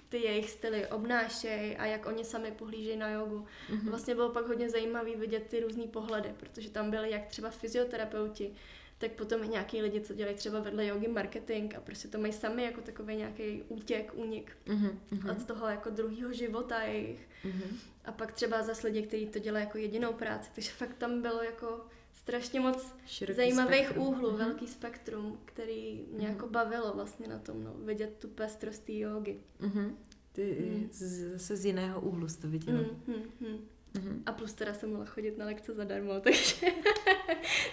ty 0.09 0.17
jejich 0.17 0.49
styly 0.49 0.87
obnášejí 0.87 1.77
a 1.77 1.85
jak 1.85 2.05
oni 2.05 2.25
sami 2.25 2.51
pohlížejí 2.51 2.97
na 2.97 3.09
jogu. 3.09 3.45
Mm-hmm. 3.69 3.89
Vlastně 3.89 4.15
bylo 4.15 4.29
pak 4.29 4.47
hodně 4.47 4.69
zajímavé 4.69 5.15
vidět 5.15 5.47
ty 5.47 5.59
různé 5.59 5.83
pohledy, 5.87 6.33
protože 6.37 6.69
tam 6.69 6.91
byly 6.91 7.11
jak 7.11 7.25
třeba 7.25 7.49
fyzioterapeuti, 7.49 8.53
tak 8.97 9.11
potom 9.11 9.43
i 9.43 9.47
nějaký 9.47 9.81
lidi, 9.81 10.01
co 10.01 10.13
dělají 10.13 10.35
třeba 10.35 10.59
vedle 10.59 10.85
jogy 10.85 11.07
marketing 11.07 11.75
a 11.75 11.79
prostě 11.79 12.07
to 12.07 12.17
mají 12.17 12.33
sami 12.33 12.63
jako 12.63 12.81
takový 12.81 13.15
nějaký 13.15 13.63
útěk, 13.67 14.11
únik 14.15 14.57
mm-hmm. 14.65 15.31
od 15.31 15.45
toho 15.45 15.67
jako 15.67 15.89
druhého 15.89 16.33
života 16.33 16.81
jejich. 16.81 17.27
Mm-hmm. 17.45 17.75
A 18.05 18.11
pak 18.11 18.31
třeba 18.31 18.63
zase 18.63 18.87
lidi, 18.87 19.01
kteří 19.01 19.27
to 19.27 19.39
dělají 19.39 19.65
jako 19.65 19.77
jedinou 19.77 20.13
práci, 20.13 20.49
takže 20.55 20.71
fakt 20.71 20.93
tam 20.97 21.21
bylo 21.21 21.43
jako 21.43 21.85
strašně 22.21 22.59
moc 22.59 22.95
Široký 23.05 23.35
zajímavých 23.37 23.85
spektrum. 23.85 24.07
úhlů, 24.07 24.31
mm-hmm. 24.31 24.37
velký 24.37 24.67
spektrum, 24.67 25.39
který 25.45 26.05
mě 26.11 26.27
mm-hmm. 26.27 26.29
jako 26.31 26.47
bavilo 26.47 26.93
vlastně 26.93 27.27
na 27.27 27.39
tom, 27.39 27.63
no, 27.63 27.73
vidět 27.73 28.17
tu 28.19 28.27
pestrost 28.27 28.83
té 28.83 28.93
jogy. 28.93 29.39
Mm-hmm. 29.61 29.91
Ty 30.31 30.71
mm. 30.75 30.89
zase 30.91 31.57
z 31.57 31.65
jiného 31.65 32.01
úhlu 32.01 32.27
jsi 32.29 32.41
to 32.41 32.47
viděla. 32.47 32.79
Mm-hmm. 32.79 33.57
Mm-hmm. 33.93 34.23
A 34.25 34.31
plus 34.31 34.53
teda 34.53 34.73
jsem 34.73 34.89
mohla 34.89 35.05
chodit 35.05 35.37
na 35.37 35.45
lekce 35.45 35.73
zadarmo, 35.73 36.19
takže, 36.21 36.65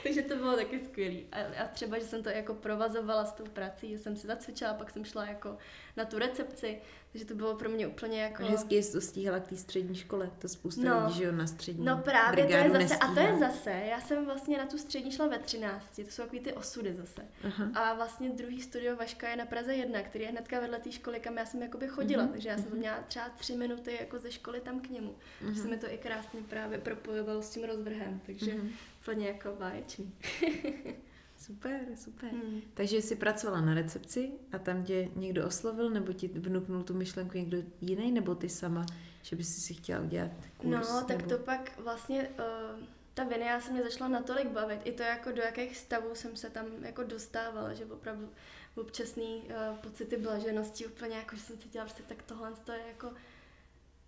takže 0.02 0.22
to 0.22 0.36
bylo 0.36 0.56
taky 0.56 0.80
skvělý. 0.80 1.26
A, 1.32 1.64
a 1.64 1.68
třeba, 1.68 1.98
že 1.98 2.04
jsem 2.04 2.22
to 2.22 2.28
jako 2.28 2.54
provazovala 2.54 3.24
s 3.24 3.32
tou 3.32 3.44
prací, 3.44 3.90
že 3.90 3.98
jsem 3.98 4.16
si 4.16 4.26
zacvičila, 4.26 4.74
pak 4.74 4.90
jsem 4.90 5.04
šla 5.04 5.26
jako 5.26 5.56
na 5.96 6.04
tu 6.04 6.18
recepci, 6.18 6.78
takže 7.12 7.26
to 7.26 7.34
bylo 7.34 7.54
pro 7.54 7.68
mě 7.68 7.86
úplně 7.86 8.22
jako... 8.22 8.42
Hezky 8.44 8.82
jsi 8.82 8.92
to 8.92 9.00
stíhala 9.00 9.40
k 9.40 9.48
té 9.48 9.56
střední 9.56 9.94
škole, 9.94 10.30
to 10.38 10.48
spousta 10.48 10.82
no, 10.82 11.06
lidí, 11.06 11.18
že 11.18 11.24
jo, 11.24 11.32
na 11.32 11.46
střední 11.46 11.84
No 11.84 11.98
právě, 11.98 12.46
to 12.46 12.52
je 12.52 12.70
zase, 12.70 12.78
nestíhá. 12.78 13.10
a 13.10 13.14
to 13.14 13.20
je 13.20 13.38
zase, 13.38 13.70
já 13.70 14.00
jsem 14.00 14.24
vlastně 14.24 14.58
na 14.58 14.66
tu 14.66 14.78
střední 14.78 15.12
šla 15.12 15.26
ve 15.26 15.38
13, 15.38 15.96
to 15.96 16.10
jsou 16.10 16.22
takový 16.22 16.40
ty 16.40 16.52
osudy 16.52 16.94
zase. 16.94 17.22
Aha. 17.44 17.70
A 17.74 17.94
vlastně 17.94 18.30
druhý 18.30 18.62
studio 18.62 18.96
Vaška 18.96 19.28
je 19.28 19.36
na 19.36 19.46
Praze 19.46 19.74
1, 19.74 20.02
který 20.02 20.24
je 20.24 20.30
hnedka 20.30 20.60
vedle 20.60 20.78
té 20.78 20.92
školy, 20.92 21.20
kam 21.20 21.38
já 21.38 21.46
jsem 21.46 21.62
jakoby 21.62 21.88
chodila, 21.88 22.24
uh-huh. 22.24 22.30
takže 22.30 22.48
já 22.48 22.56
jsem 22.56 22.72
uh-huh. 22.72 22.78
měla 22.78 23.02
třeba 23.02 23.28
tři 23.28 23.56
minuty 23.56 23.96
jako 24.00 24.18
ze 24.18 24.30
školy 24.30 24.60
tam 24.60 24.80
k 24.80 24.90
němu. 24.90 25.14
Uh-huh. 25.44 25.52
Že 25.52 25.60
se 25.60 25.68
mi 25.68 25.76
to 25.76 25.92
i 25.92 25.98
krásně 26.08 26.40
právě 26.42 26.78
propojovalo 26.78 27.42
s 27.42 27.50
tím 27.50 27.64
rozvrhem, 27.64 28.20
takže 28.26 28.52
uh-huh. 28.52 28.70
plně 29.04 29.26
jako 29.26 29.56
báječný. 29.58 30.12
Super, 31.38 31.80
super. 31.96 32.30
Hmm. 32.30 32.60
Takže 32.74 33.02
jsi 33.02 33.16
pracovala 33.16 33.60
na 33.60 33.74
recepci 33.74 34.30
a 34.52 34.58
tam 34.58 34.84
tě 34.84 35.08
někdo 35.16 35.46
oslovil, 35.46 35.90
nebo 35.90 36.12
ti 36.12 36.28
vnuknul 36.28 36.82
tu 36.82 36.94
myšlenku 36.94 37.38
někdo 37.38 37.58
jiný, 37.80 38.12
nebo 38.12 38.34
ty 38.34 38.48
sama, 38.48 38.86
že 39.22 39.36
bys 39.36 39.64
si 39.64 39.74
chtěla 39.74 40.00
udělat 40.00 40.30
kurz? 40.56 40.70
No, 40.70 41.04
tak 41.04 41.16
nebo... 41.16 41.30
to 41.30 41.38
pak 41.38 41.78
vlastně, 41.78 42.28
uh, 42.28 42.80
ta 43.14 43.24
vinia 43.24 43.60
se 43.60 43.72
mě 43.72 43.82
začala 43.82 44.08
natolik 44.08 44.48
bavit, 44.48 44.80
i 44.84 44.92
to 44.92 45.02
jako 45.02 45.32
do 45.32 45.42
jakých 45.42 45.76
stavů 45.76 46.14
jsem 46.14 46.36
se 46.36 46.50
tam 46.50 46.66
jako 46.82 47.02
dostávala, 47.02 47.74
že 47.74 47.84
opravdu 47.84 48.28
občasný 48.76 49.42
uh, 49.42 49.76
pocity 49.76 50.16
blaženosti, 50.16 50.86
úplně 50.86 51.16
jako, 51.16 51.36
že 51.36 51.42
jsem 51.42 51.58
cítila, 51.58 51.84
prostě 51.84 52.02
tak 52.02 52.22
tohle 52.22 52.52
to 52.64 52.72
je 52.72 52.80
jako 52.88 53.12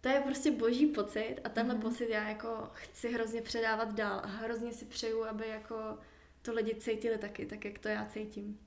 to 0.01 0.09
je 0.09 0.21
prostě 0.21 0.51
boží 0.51 0.87
pocit 0.87 1.37
a 1.45 1.49
tenhle 1.49 1.75
mm-hmm. 1.75 1.81
pocit 1.81 2.09
já 2.09 2.29
jako 2.29 2.71
chci 2.73 3.13
hrozně 3.13 3.43
předávat 3.43 3.95
dál 3.95 4.21
a 4.25 4.27
hrozně 4.27 4.73
si 4.73 4.85
přeju, 4.85 5.25
aby 5.25 5.49
jako 5.49 5.99
to 6.43 6.53
lidi 6.53 6.75
cítili 6.75 7.19
taky, 7.19 7.47
tak 7.47 7.65
jak 7.65 7.79
to 7.79 7.89
já 7.89 8.07
cítím. 8.13 8.59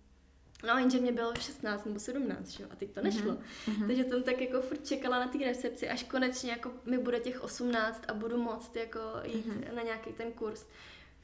No, 0.68 0.78
jenže 0.78 1.00
mě 1.00 1.12
bylo 1.12 1.36
16 1.36 1.86
nebo 1.86 2.00
17, 2.00 2.48
že? 2.48 2.66
a 2.66 2.76
teď 2.76 2.92
to 2.92 3.02
nešlo. 3.02 3.34
Mm-hmm. 3.34 3.88
Takže 3.88 4.04
jsem 4.04 4.24
tak 4.24 4.42
jako 4.42 4.62
furt 4.62 4.88
čekala 4.88 5.20
na 5.20 5.28
té 5.28 5.38
recepci, 5.38 5.90
až 5.90 6.04
konečně 6.04 6.52
jako 6.52 6.72
mi 6.86 6.98
bude 6.98 7.20
těch 7.20 7.44
18 7.44 8.04
a 8.08 8.14
budu 8.14 8.38
moct 8.38 8.76
jako 8.76 9.00
jít 9.24 9.48
mm-hmm. 9.48 9.76
na 9.76 9.82
nějaký 9.82 10.14
ten 10.14 10.32
kurz 10.32 10.66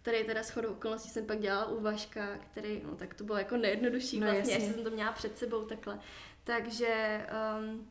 který 0.01 0.23
teda 0.23 0.43
shodou 0.43 0.69
okolností 0.69 1.09
jsem 1.09 1.25
pak 1.25 1.39
dělala 1.39 1.65
u 1.65 1.81
Vaška, 1.81 2.37
který, 2.37 2.81
no 2.85 2.95
tak 2.95 3.13
to 3.13 3.23
bylo 3.23 3.37
jako 3.37 3.57
nejjednodušší 3.57 4.19
no, 4.19 4.31
vlastně, 4.31 4.53
jasně. 4.53 4.73
jsem 4.73 4.83
to 4.83 4.89
měla 4.89 5.11
před 5.11 5.37
sebou 5.37 5.65
takhle. 5.65 5.99
Takže 6.43 7.25
um, 7.59 7.87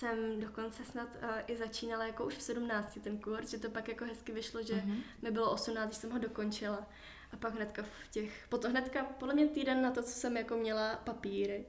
jsem 0.00 0.40
dokonce 0.40 0.84
snad 0.84 1.08
uh, 1.22 1.30
i 1.46 1.56
začínala 1.56 2.06
jako 2.06 2.24
už 2.24 2.34
v 2.34 2.42
17 2.42 2.98
ten 3.04 3.18
kurz, 3.18 3.50
že 3.50 3.58
to 3.58 3.70
pak 3.70 3.88
jako 3.88 4.04
hezky 4.04 4.32
vyšlo, 4.32 4.62
že 4.62 4.74
mm-hmm. 4.74 5.02
mi 5.22 5.30
bylo 5.30 5.52
18, 5.52 5.88
když 5.88 5.96
jsem 5.96 6.10
ho 6.10 6.18
dokončila. 6.18 6.86
A 7.32 7.36
pak 7.36 7.54
hnedka 7.54 7.82
v 7.82 8.08
těch, 8.10 8.46
potom 8.48 8.70
hnedka 8.70 9.04
podle 9.04 9.34
mě 9.34 9.46
týden 9.46 9.82
na 9.82 9.90
to, 9.90 10.02
co 10.02 10.10
jsem 10.10 10.36
jako 10.36 10.56
měla 10.56 10.96
papíry, 10.96 11.66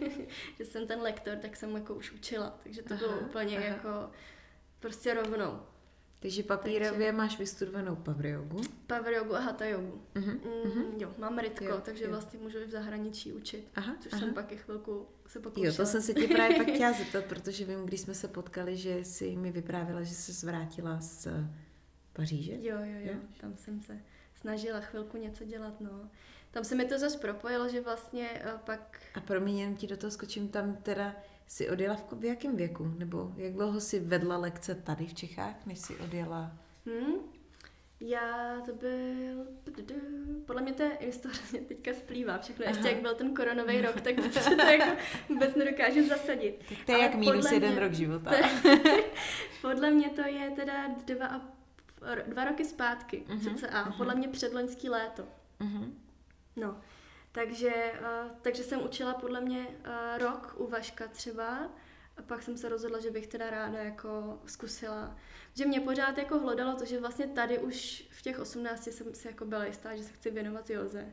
že 0.58 0.64
jsem 0.64 0.86
ten 0.86 1.00
lektor, 1.00 1.36
tak 1.36 1.56
jsem 1.56 1.74
jako 1.74 1.94
už 1.94 2.12
učila, 2.12 2.58
takže 2.62 2.82
to 2.82 2.94
aha, 2.94 3.06
bylo 3.06 3.20
úplně 3.20 3.58
aha. 3.58 3.66
jako 3.66 4.10
prostě 4.80 5.14
rovnou. 5.14 5.62
Takže 6.22 6.42
papírově 6.42 6.90
takže... 6.90 7.12
máš 7.12 7.38
vystudovanou? 7.38 7.96
Power 8.86 9.12
jogu 9.12 9.34
a 9.34 9.40
hatha 9.40 9.64
jogu. 9.64 10.02
Uh-huh, 10.14 10.40
uh-huh. 10.40 10.84
jo, 10.96 11.14
mám 11.18 11.38
rytko, 11.38 11.64
jo, 11.64 11.80
takže 11.84 12.04
jo. 12.04 12.10
vlastně 12.10 12.38
můžu 12.38 12.58
i 12.58 12.64
v 12.64 12.70
zahraničí 12.70 13.32
učit, 13.32 13.68
aha, 13.74 13.96
což 14.00 14.12
aha. 14.12 14.20
jsem 14.20 14.34
pak 14.34 14.52
i 14.52 14.56
chvilku 14.56 15.06
se 15.26 15.40
pokoušela. 15.40 15.66
Jo, 15.66 15.76
to 15.76 15.86
jsem 15.86 16.02
se 16.02 16.14
tě 16.14 16.28
právě 16.28 16.56
pak 16.56 16.66
chtěla 16.74 16.92
zeptat, 16.98 17.24
protože 17.24 17.64
vím, 17.64 17.86
když 17.86 18.00
jsme 18.00 18.14
se 18.14 18.28
potkali, 18.28 18.76
že 18.76 18.98
jsi 18.98 19.36
mi 19.36 19.52
vyprávěla, 19.52 20.02
že 20.02 20.14
jsi 20.14 20.32
zvrátila 20.32 21.00
z 21.00 21.28
Paříže. 22.12 22.52
Jo, 22.52 22.76
jo, 22.78 22.84
jo, 22.84 23.12
jo, 23.12 23.18
tam 23.40 23.56
jsem 23.56 23.80
se 23.80 24.00
snažila 24.34 24.80
chvilku 24.80 25.16
něco 25.16 25.44
dělat, 25.44 25.80
no. 25.80 26.10
Tam 26.50 26.64
se 26.64 26.74
mi 26.74 26.84
to 26.84 26.98
zase 26.98 27.18
propojilo, 27.18 27.68
že 27.68 27.80
vlastně 27.80 28.42
uh, 28.44 28.60
pak... 28.60 29.00
A 29.14 29.20
promiň, 29.20 29.58
jenom 29.58 29.76
ti 29.76 29.86
do 29.86 29.96
toho 29.96 30.10
skočím, 30.10 30.48
tam 30.48 30.76
teda 30.76 31.16
si 31.46 31.70
odjela 31.70 31.96
v, 31.96 32.12
v 32.12 32.24
jakém 32.24 32.56
věku? 32.56 32.94
Nebo 32.98 33.32
jak 33.36 33.52
dlouho 33.52 33.80
si 33.80 34.00
vedla 34.00 34.36
lekce 34.36 34.74
tady 34.74 35.06
v 35.06 35.14
Čechách, 35.14 35.66
než 35.66 35.78
si 35.78 35.96
odjela? 35.96 36.52
Hmm. 36.86 37.14
Já 38.04 38.60
to 38.66 38.72
byl, 38.72 39.46
podle 40.46 40.62
mě 40.62 40.72
to 40.72 40.82
je, 40.82 40.98
to 41.22 41.28
hrozně 41.38 41.60
teďka 41.60 41.92
splývá 41.94 42.38
všechno, 42.38 42.64
Aha. 42.66 42.74
ještě 42.74 42.88
jak 42.88 43.02
byl 43.02 43.14
ten 43.14 43.34
koronový 43.34 43.80
rok, 43.80 44.00
tak 44.00 44.14
to 44.44 44.62
jako 44.62 44.96
vůbec 45.28 45.54
nedokážu 45.54 46.08
zasadit. 46.08 46.64
Tak 46.68 46.78
to 46.86 46.92
je 46.92 46.96
Ale 46.96 47.04
jak 47.04 47.14
minus 47.14 47.52
jeden 47.52 47.72
mě, 47.72 47.80
rok 47.80 47.92
života. 47.92 48.30
To, 48.30 48.68
podle 49.62 49.90
mě 49.90 50.10
to 50.10 50.20
je 50.20 50.50
teda 50.50 50.88
dva, 51.06 51.26
a, 51.26 51.40
dva 52.26 52.44
roky 52.44 52.64
zpátky, 52.64 53.24
uh-huh, 53.28 53.54
cca, 53.56 53.94
podle 53.96 54.14
mě 54.14 54.28
předloňský 54.28 54.88
léto. 54.88 55.22
Uh-huh. 55.60 55.92
No, 56.56 56.80
takže, 57.32 57.92
uh, 58.00 58.30
takže 58.42 58.62
jsem 58.62 58.82
učila 58.82 59.14
podle 59.14 59.40
mě 59.40 59.66
uh, 59.66 60.18
rok 60.18 60.54
u 60.56 60.66
Vaška 60.66 61.08
třeba 61.08 61.70
a 62.16 62.22
pak 62.22 62.42
jsem 62.42 62.56
se 62.56 62.68
rozhodla, 62.68 63.00
že 63.00 63.10
bych 63.10 63.26
teda 63.26 63.50
ráda 63.50 63.78
jako 63.78 64.40
zkusila. 64.46 65.16
Že 65.54 65.66
mě 65.66 65.80
pořád 65.80 66.18
jako 66.18 66.38
hlodalo 66.38 66.78
to, 66.78 66.84
že 66.84 67.00
vlastně 67.00 67.26
tady 67.26 67.58
už 67.58 68.08
v 68.10 68.22
těch 68.22 68.38
18 68.38 68.86
jsem 68.86 69.14
si 69.14 69.28
jako 69.28 69.44
byla 69.44 69.64
jistá, 69.64 69.96
že 69.96 70.02
se 70.02 70.12
chci 70.12 70.30
věnovat 70.30 70.70
Joze. 70.70 71.06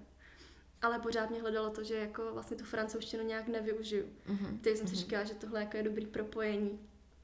Ale 0.81 0.99
pořád 0.99 1.29
mě 1.29 1.41
hledalo 1.41 1.69
to, 1.69 1.83
že 1.83 1.95
jako 1.95 2.33
vlastně 2.33 2.57
tu 2.57 2.63
francouzštinu 2.63 3.23
nějak 3.23 3.47
nevyužiju. 3.47 4.05
Uh-huh. 4.29 4.59
Teď 4.61 4.77
jsem 4.77 4.87
si 4.87 4.95
říkala, 4.95 5.23
že 5.23 5.33
tohle 5.33 5.59
jako 5.59 5.77
je 5.77 5.83
dobrý 5.83 6.05
propojení. 6.05 6.79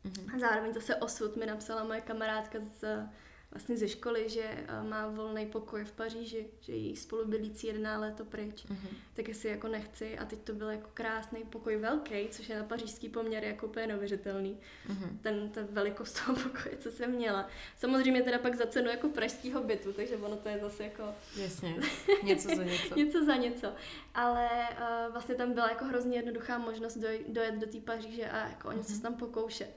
Uh-huh. 0.05 0.35
A 0.35 0.39
zároveň 0.39 0.73
zase 0.73 0.95
osud 0.95 1.35
mi 1.35 1.45
napsala 1.45 1.83
moje 1.83 2.01
kamarádka 2.01 2.59
z 2.59 3.07
vlastně 3.55 3.77
ze 3.77 3.87
školy, 3.87 4.29
že 4.29 4.43
eh, 4.43 4.83
má 4.83 5.07
volný 5.07 5.45
pokoj 5.45 5.83
v 5.83 5.91
Paříži, 5.91 6.47
že 6.61 6.71
jí 6.71 6.95
spolubydlící 6.95 7.67
jedná 7.67 7.99
léto 7.99 8.25
pryč, 8.25 8.65
mm-hmm. 8.65 8.95
tak 9.13 9.27
jestli 9.27 9.49
jako 9.49 9.67
nechci 9.67 10.17
a 10.17 10.25
teď 10.25 10.39
to 10.39 10.53
byl 10.53 10.69
jako 10.69 10.89
krásný 10.93 11.43
pokoj 11.43 11.77
velký, 11.77 12.27
což 12.29 12.49
je 12.49 12.57
na 12.57 12.63
pařížský 12.63 13.09
poměr 13.09 13.43
jako 13.43 13.67
úplně 13.67 13.87
neuvěřitelný. 13.87 14.57
Mm-hmm. 14.89 15.17
Ten, 15.21 15.49
ta 15.49 15.61
velikost 15.69 16.25
toho 16.25 16.39
pokoje, 16.43 16.77
co 16.77 16.91
jsem 16.91 17.11
měla. 17.11 17.47
Samozřejmě 17.77 18.21
teda 18.21 18.39
pak 18.39 18.55
za 18.55 18.65
cenu 18.65 18.89
jako 18.89 19.09
pražského 19.09 19.63
bytu, 19.63 19.93
takže 19.93 20.17
ono 20.17 20.35
to 20.35 20.49
je 20.49 20.59
zase 20.59 20.83
jako... 20.83 21.03
Jasně, 21.35 21.75
něco 22.23 22.55
za 22.55 22.63
něco. 22.63 22.95
něco 22.95 23.25
za 23.25 23.35
něco. 23.35 23.73
Ale 24.13 24.49
uh, 24.71 25.11
vlastně 25.11 25.35
tam 25.35 25.53
byla 25.53 25.69
jako 25.69 25.85
hrozně 25.85 26.17
jednoduchá 26.17 26.57
možnost 26.57 26.97
doj, 26.97 27.25
dojet 27.27 27.55
do 27.55 27.67
té 27.67 27.77
Paříže 27.79 28.29
a 28.29 28.47
jako 28.47 28.67
o 28.67 28.71
něco 28.71 28.89
mm-hmm. 28.89 28.95
se 28.95 29.01
tam 29.01 29.13
pokoušet. 29.13 29.75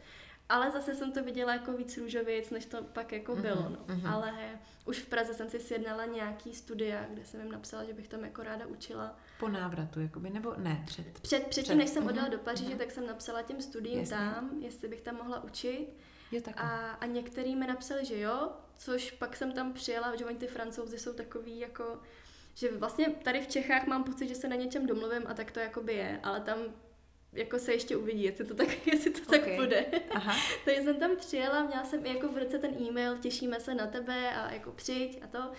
Ale 0.49 0.71
zase 0.71 0.95
jsem 0.95 1.13
to 1.13 1.23
viděla 1.23 1.53
jako 1.53 1.73
víc 1.73 1.99
růžověc, 1.99 2.51
než 2.51 2.67
to 2.67 2.83
pak 2.83 3.13
jako 3.13 3.33
mm-hmm, 3.33 3.43
bylo. 3.43 3.69
No. 3.69 3.95
Mm-hmm. 3.95 4.13
Ale 4.13 4.33
už 4.85 4.99
v 4.99 5.07
Praze 5.07 5.35
jsem 5.35 5.51
si 5.51 5.61
sjednala 5.61 6.05
nějaký 6.05 6.55
studia, 6.55 7.07
kde 7.11 7.25
jsem 7.25 7.41
jim 7.41 7.53
napsala, 7.53 7.85
že 7.85 7.93
bych 7.93 8.09
tam 8.09 8.25
jako 8.25 8.43
ráda 8.43 8.67
učila. 8.67 9.17
Po 9.41 9.49
návratu, 9.49 10.01
jakoby, 10.01 10.31
nebo 10.31 10.55
ne, 10.57 10.83
před? 10.87 11.21
Před, 11.21 11.47
předtím, 11.47 11.63
před. 11.63 11.75
než 11.75 11.91
jsem 11.91 12.05
mm-hmm. 12.05 12.09
odjela 12.09 12.29
do 12.29 12.39
Paříže, 12.39 12.75
mm-hmm. 12.75 12.79
tak 12.79 12.91
jsem 12.91 13.07
napsala 13.07 13.43
těm 13.43 13.63
studiím 13.63 13.99
Jasně. 13.99 14.17
tam, 14.17 14.51
jestli 14.61 14.89
bych 14.89 15.01
tam 15.01 15.17
mohla 15.17 15.45
učit. 15.45 15.89
Jo, 16.33 16.41
a, 16.57 16.91
a 16.91 17.07
některý 17.07 17.57
mi 17.57 17.67
napsali, 17.67 18.05
že 18.05 18.21
jo, 18.21 18.51
což 18.79 19.11
pak 19.11 19.37
jsem 19.37 19.53
tam 19.53 19.73
přijela, 19.73 20.17
že 20.17 20.25
oni 20.27 20.39
ty 20.39 20.47
francouzi 20.47 20.99
jsou 20.99 21.13
takový 21.13 21.59
jako, 21.59 21.99
že 22.55 22.77
vlastně 22.77 23.11
tady 23.11 23.41
v 23.41 23.47
Čechách 23.47 23.87
mám 23.87 24.05
pocit, 24.05 24.29
že 24.29 24.35
se 24.35 24.49
na 24.49 24.57
něčem 24.57 24.87
domluvím 24.87 25.23
a 25.27 25.35
tak 25.35 25.51
to 25.51 25.61
jakoby 25.61 25.95
je, 25.95 26.21
ale 26.23 26.41
tam 26.41 26.59
jako 27.33 27.59
se 27.59 27.73
ještě 27.73 27.97
uvidí, 27.97 28.23
jestli 28.23 28.45
to 28.45 28.55
tak, 28.55 28.87
jestli 28.87 29.11
to 29.11 29.23
okay. 29.23 29.41
tak 29.41 29.57
bude. 29.57 29.87
Aha. 30.11 30.35
Takže 30.65 30.83
jsem 30.83 30.97
tam 30.97 31.17
přijela, 31.17 31.63
měla 31.63 31.85
jsem 31.85 32.07
i 32.07 32.09
jako 32.09 32.29
v 32.29 32.39
ruce 32.39 32.59
ten 32.59 32.75
e-mail, 32.89 33.19
těšíme 33.19 33.61
se 33.61 33.75
na 33.75 33.87
tebe 33.87 34.35
a 34.35 34.53
jako 34.53 34.73
přijď 34.73 35.23
a 35.25 35.27
to. 35.27 35.53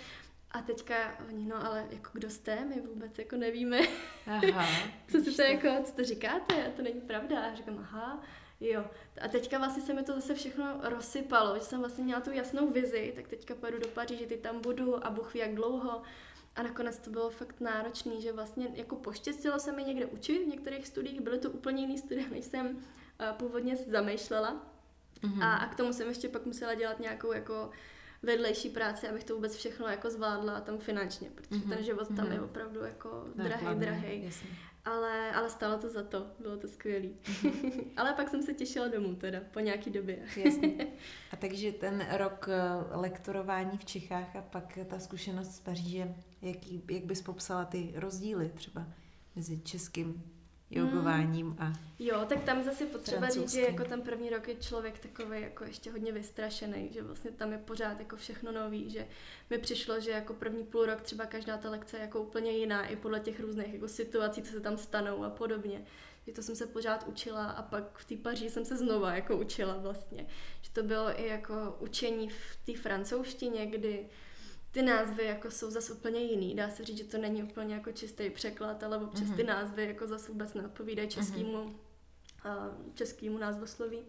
A 0.51 0.61
teďka 0.61 0.95
oni, 1.29 1.45
no 1.45 1.65
ale 1.65 1.87
jako 1.89 2.09
kdo 2.13 2.29
jste, 2.29 2.65
my 2.65 2.81
vůbec 2.81 3.19
jako 3.19 3.35
nevíme, 3.35 3.79
aha, 4.25 4.67
co 5.11 5.19
si 5.19 5.35
to 5.35 5.41
jako, 5.41 5.83
co 5.83 5.93
to 5.93 6.03
říkáte, 6.03 6.73
to 6.75 6.81
není 6.81 7.01
pravda. 7.01 7.41
A 7.41 7.55
říkám, 7.55 7.77
aha, 7.79 8.23
jo. 8.59 8.85
A 9.21 9.27
teďka 9.27 9.57
vlastně 9.57 9.83
se 9.83 9.93
mi 9.93 10.03
to 10.03 10.13
zase 10.13 10.35
všechno 10.35 10.79
rozsypalo, 10.81 11.55
že 11.55 11.61
jsem 11.61 11.79
vlastně 11.79 12.03
měla 12.03 12.21
tu 12.21 12.31
jasnou 12.31 12.71
vizi, 12.71 13.13
tak 13.15 13.27
teďka 13.27 13.55
pojedu 13.55 13.79
do 13.79 13.87
Paříže, 13.87 14.25
ty 14.25 14.37
tam 14.37 14.61
budu 14.61 15.05
a 15.05 15.09
Bůh 15.09 15.33
ví 15.33 15.39
jak 15.39 15.55
dlouho. 15.55 16.01
A 16.55 16.63
nakonec 16.63 16.99
to 16.99 17.09
bylo 17.09 17.29
fakt 17.29 17.59
náročný, 17.59 18.21
že 18.21 18.33
vlastně 18.33 18.67
jako 18.73 18.95
poštěstilo 18.95 19.59
se 19.59 19.71
mi 19.71 19.83
někde 19.83 20.05
učit 20.05 20.43
v 20.43 20.47
některých 20.47 20.87
studiích, 20.87 21.21
byly 21.21 21.39
to 21.39 21.51
úplně 21.51 21.81
jiný 21.81 21.97
studie, 21.97 22.29
než 22.29 22.45
jsem 22.45 22.67
uh, 22.67 22.81
původně 23.37 23.75
zamýšlela. 23.75 24.65
Mm-hmm. 25.21 25.43
A, 25.43 25.55
a 25.55 25.67
k 25.67 25.75
tomu 25.75 25.93
jsem 25.93 26.07
ještě 26.07 26.29
pak 26.29 26.45
musela 26.45 26.73
dělat 26.73 26.99
nějakou 26.99 27.33
jako 27.33 27.69
vedlejší 28.23 28.69
práci, 28.69 29.07
abych 29.07 29.23
to 29.23 29.35
vůbec 29.35 29.55
všechno 29.55 29.87
jako 29.87 30.09
zvládla 30.09 30.61
tam 30.61 30.77
finančně, 30.77 31.29
protože 31.35 31.55
mm-hmm. 31.55 31.69
ten 31.69 31.83
život 31.83 32.07
tam 32.07 32.17
mm-hmm. 32.17 32.31
je 32.31 32.41
opravdu 32.41 32.79
jako 32.79 33.25
drahý, 33.35 33.79
drahý. 33.79 34.29
Ale, 34.85 35.31
ale 35.31 35.49
stalo 35.49 35.77
to 35.77 35.89
za 35.89 36.03
to, 36.03 36.27
bylo 36.39 36.57
to 36.57 36.67
skvělý. 36.67 37.15
Mm-hmm. 37.23 37.83
ale 37.97 38.13
pak 38.13 38.29
jsem 38.29 38.43
se 38.43 38.53
těšila 38.53 38.87
domů 38.87 39.15
teda, 39.15 39.39
po 39.51 39.59
nějaký 39.59 39.89
době. 39.89 40.19
Jasně. 40.35 40.87
A 41.31 41.35
takže 41.35 41.71
ten 41.71 42.07
rok 42.11 42.49
eh, 42.49 42.97
lektorování 42.97 43.77
v 43.77 43.85
Čechách 43.85 44.35
a 44.35 44.41
pak 44.41 44.79
ta 44.87 44.99
zkušenost 44.99 45.55
z 45.55 45.59
Paříže, 45.59 46.15
jaký, 46.41 46.83
jak 46.89 47.05
bys 47.05 47.21
popsala 47.21 47.65
ty 47.65 47.93
rozdíly 47.95 48.51
třeba 48.55 48.87
mezi 49.35 49.59
českým 49.59 50.23
jogováním 50.71 51.55
a 51.59 51.73
Jo, 51.99 52.25
tak 52.29 52.43
tam 52.43 52.63
zase 52.63 52.85
potřeba 52.85 53.29
říct, 53.29 53.53
že 53.53 53.61
jako 53.61 53.83
ten 53.83 54.01
první 54.01 54.29
rok 54.29 54.47
je 54.47 54.55
člověk 54.55 54.99
takový 54.99 55.41
jako 55.41 55.63
ještě 55.63 55.91
hodně 55.91 56.11
vystrašený, 56.11 56.89
že 56.93 57.03
vlastně 57.03 57.31
tam 57.31 57.51
je 57.51 57.57
pořád 57.57 57.99
jako 57.99 58.15
všechno 58.15 58.51
nový, 58.51 58.89
že 58.89 59.07
mi 59.49 59.57
přišlo, 59.57 59.99
že 59.99 60.11
jako 60.11 60.33
první 60.33 60.63
půl 60.63 60.85
rok 60.85 61.01
třeba 61.01 61.25
každá 61.25 61.57
ta 61.57 61.69
lekce 61.69 61.97
je 61.97 62.01
jako 62.01 62.21
úplně 62.21 62.51
jiná 62.51 62.87
i 62.87 62.95
podle 62.95 63.19
těch 63.19 63.39
různých 63.39 63.73
jako 63.73 63.87
situací, 63.87 64.41
co 64.41 64.51
se 64.51 64.59
tam 64.59 64.77
stanou 64.77 65.23
a 65.23 65.29
podobně. 65.29 65.85
Že 66.27 66.33
to 66.33 66.43
jsem 66.43 66.55
se 66.55 66.67
pořád 66.67 67.07
učila 67.07 67.45
a 67.45 67.61
pak 67.61 67.97
v 67.97 68.05
té 68.05 68.15
Paří 68.15 68.49
jsem 68.49 68.65
se 68.65 68.77
znova 68.77 69.15
jako 69.15 69.37
učila 69.37 69.77
vlastně. 69.77 70.25
Že 70.61 70.71
to 70.71 70.83
bylo 70.83 71.19
i 71.19 71.27
jako 71.27 71.75
učení 71.79 72.29
v 72.29 72.57
té 72.65 72.81
francouzštině, 72.81 73.65
kdy 73.65 74.09
ty 74.71 74.81
názvy 74.81 75.25
jako 75.25 75.51
jsou 75.51 75.71
zase 75.71 75.93
úplně 75.93 76.19
jiný. 76.19 76.55
Dá 76.55 76.69
se 76.69 76.85
říct, 76.85 76.97
že 76.97 77.03
to 77.03 77.17
není 77.17 77.43
úplně 77.43 77.75
jako 77.75 77.91
čistý 77.91 78.29
překlad, 78.29 78.83
ale 78.83 78.97
občas 78.97 79.27
mm-hmm. 79.27 79.35
ty 79.35 79.43
názvy 79.43 79.85
jako 79.85 80.07
zase 80.07 80.31
vůbec 80.31 80.53
neodpovídají 80.53 81.07
mhm. 81.07 81.13
českému, 81.13 81.57
mm-hmm. 82.43 82.67
uh, 82.67 82.93
českému 82.93 83.37
názvosloví. 83.37 83.99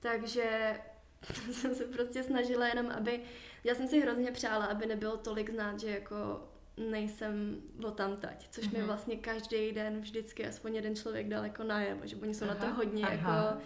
Takže 0.00 0.78
jsem 1.52 1.74
se 1.74 1.84
prostě 1.84 2.22
snažila 2.22 2.66
jenom, 2.66 2.90
aby, 2.90 3.20
já 3.64 3.74
jsem 3.74 3.88
si 3.88 4.00
hrozně 4.00 4.32
přála, 4.32 4.64
aby 4.64 4.86
nebylo 4.86 5.16
tolik 5.16 5.50
znát, 5.50 5.80
že 5.80 5.90
jako 5.90 6.48
nejsem 6.76 7.62
o 7.84 7.90
tam 7.90 8.16
tať, 8.16 8.48
což 8.50 8.64
mm-hmm. 8.64 8.72
mi 8.72 8.78
mhm. 8.78 8.86
vlastně 8.86 9.16
každý 9.16 9.72
den 9.72 10.00
vždycky 10.00 10.46
aspoň 10.46 10.74
jeden 10.74 10.96
člověk 10.96 11.28
dal 11.28 11.44
jako 11.44 11.64
najevo, 11.64 12.06
že 12.06 12.16
oni 12.16 12.34
jsou 12.34 12.44
aha, 12.44 12.54
na 12.54 12.60
to 12.60 12.74
hodně 12.74 13.04
aha. 13.04 13.12
jako 13.12 13.60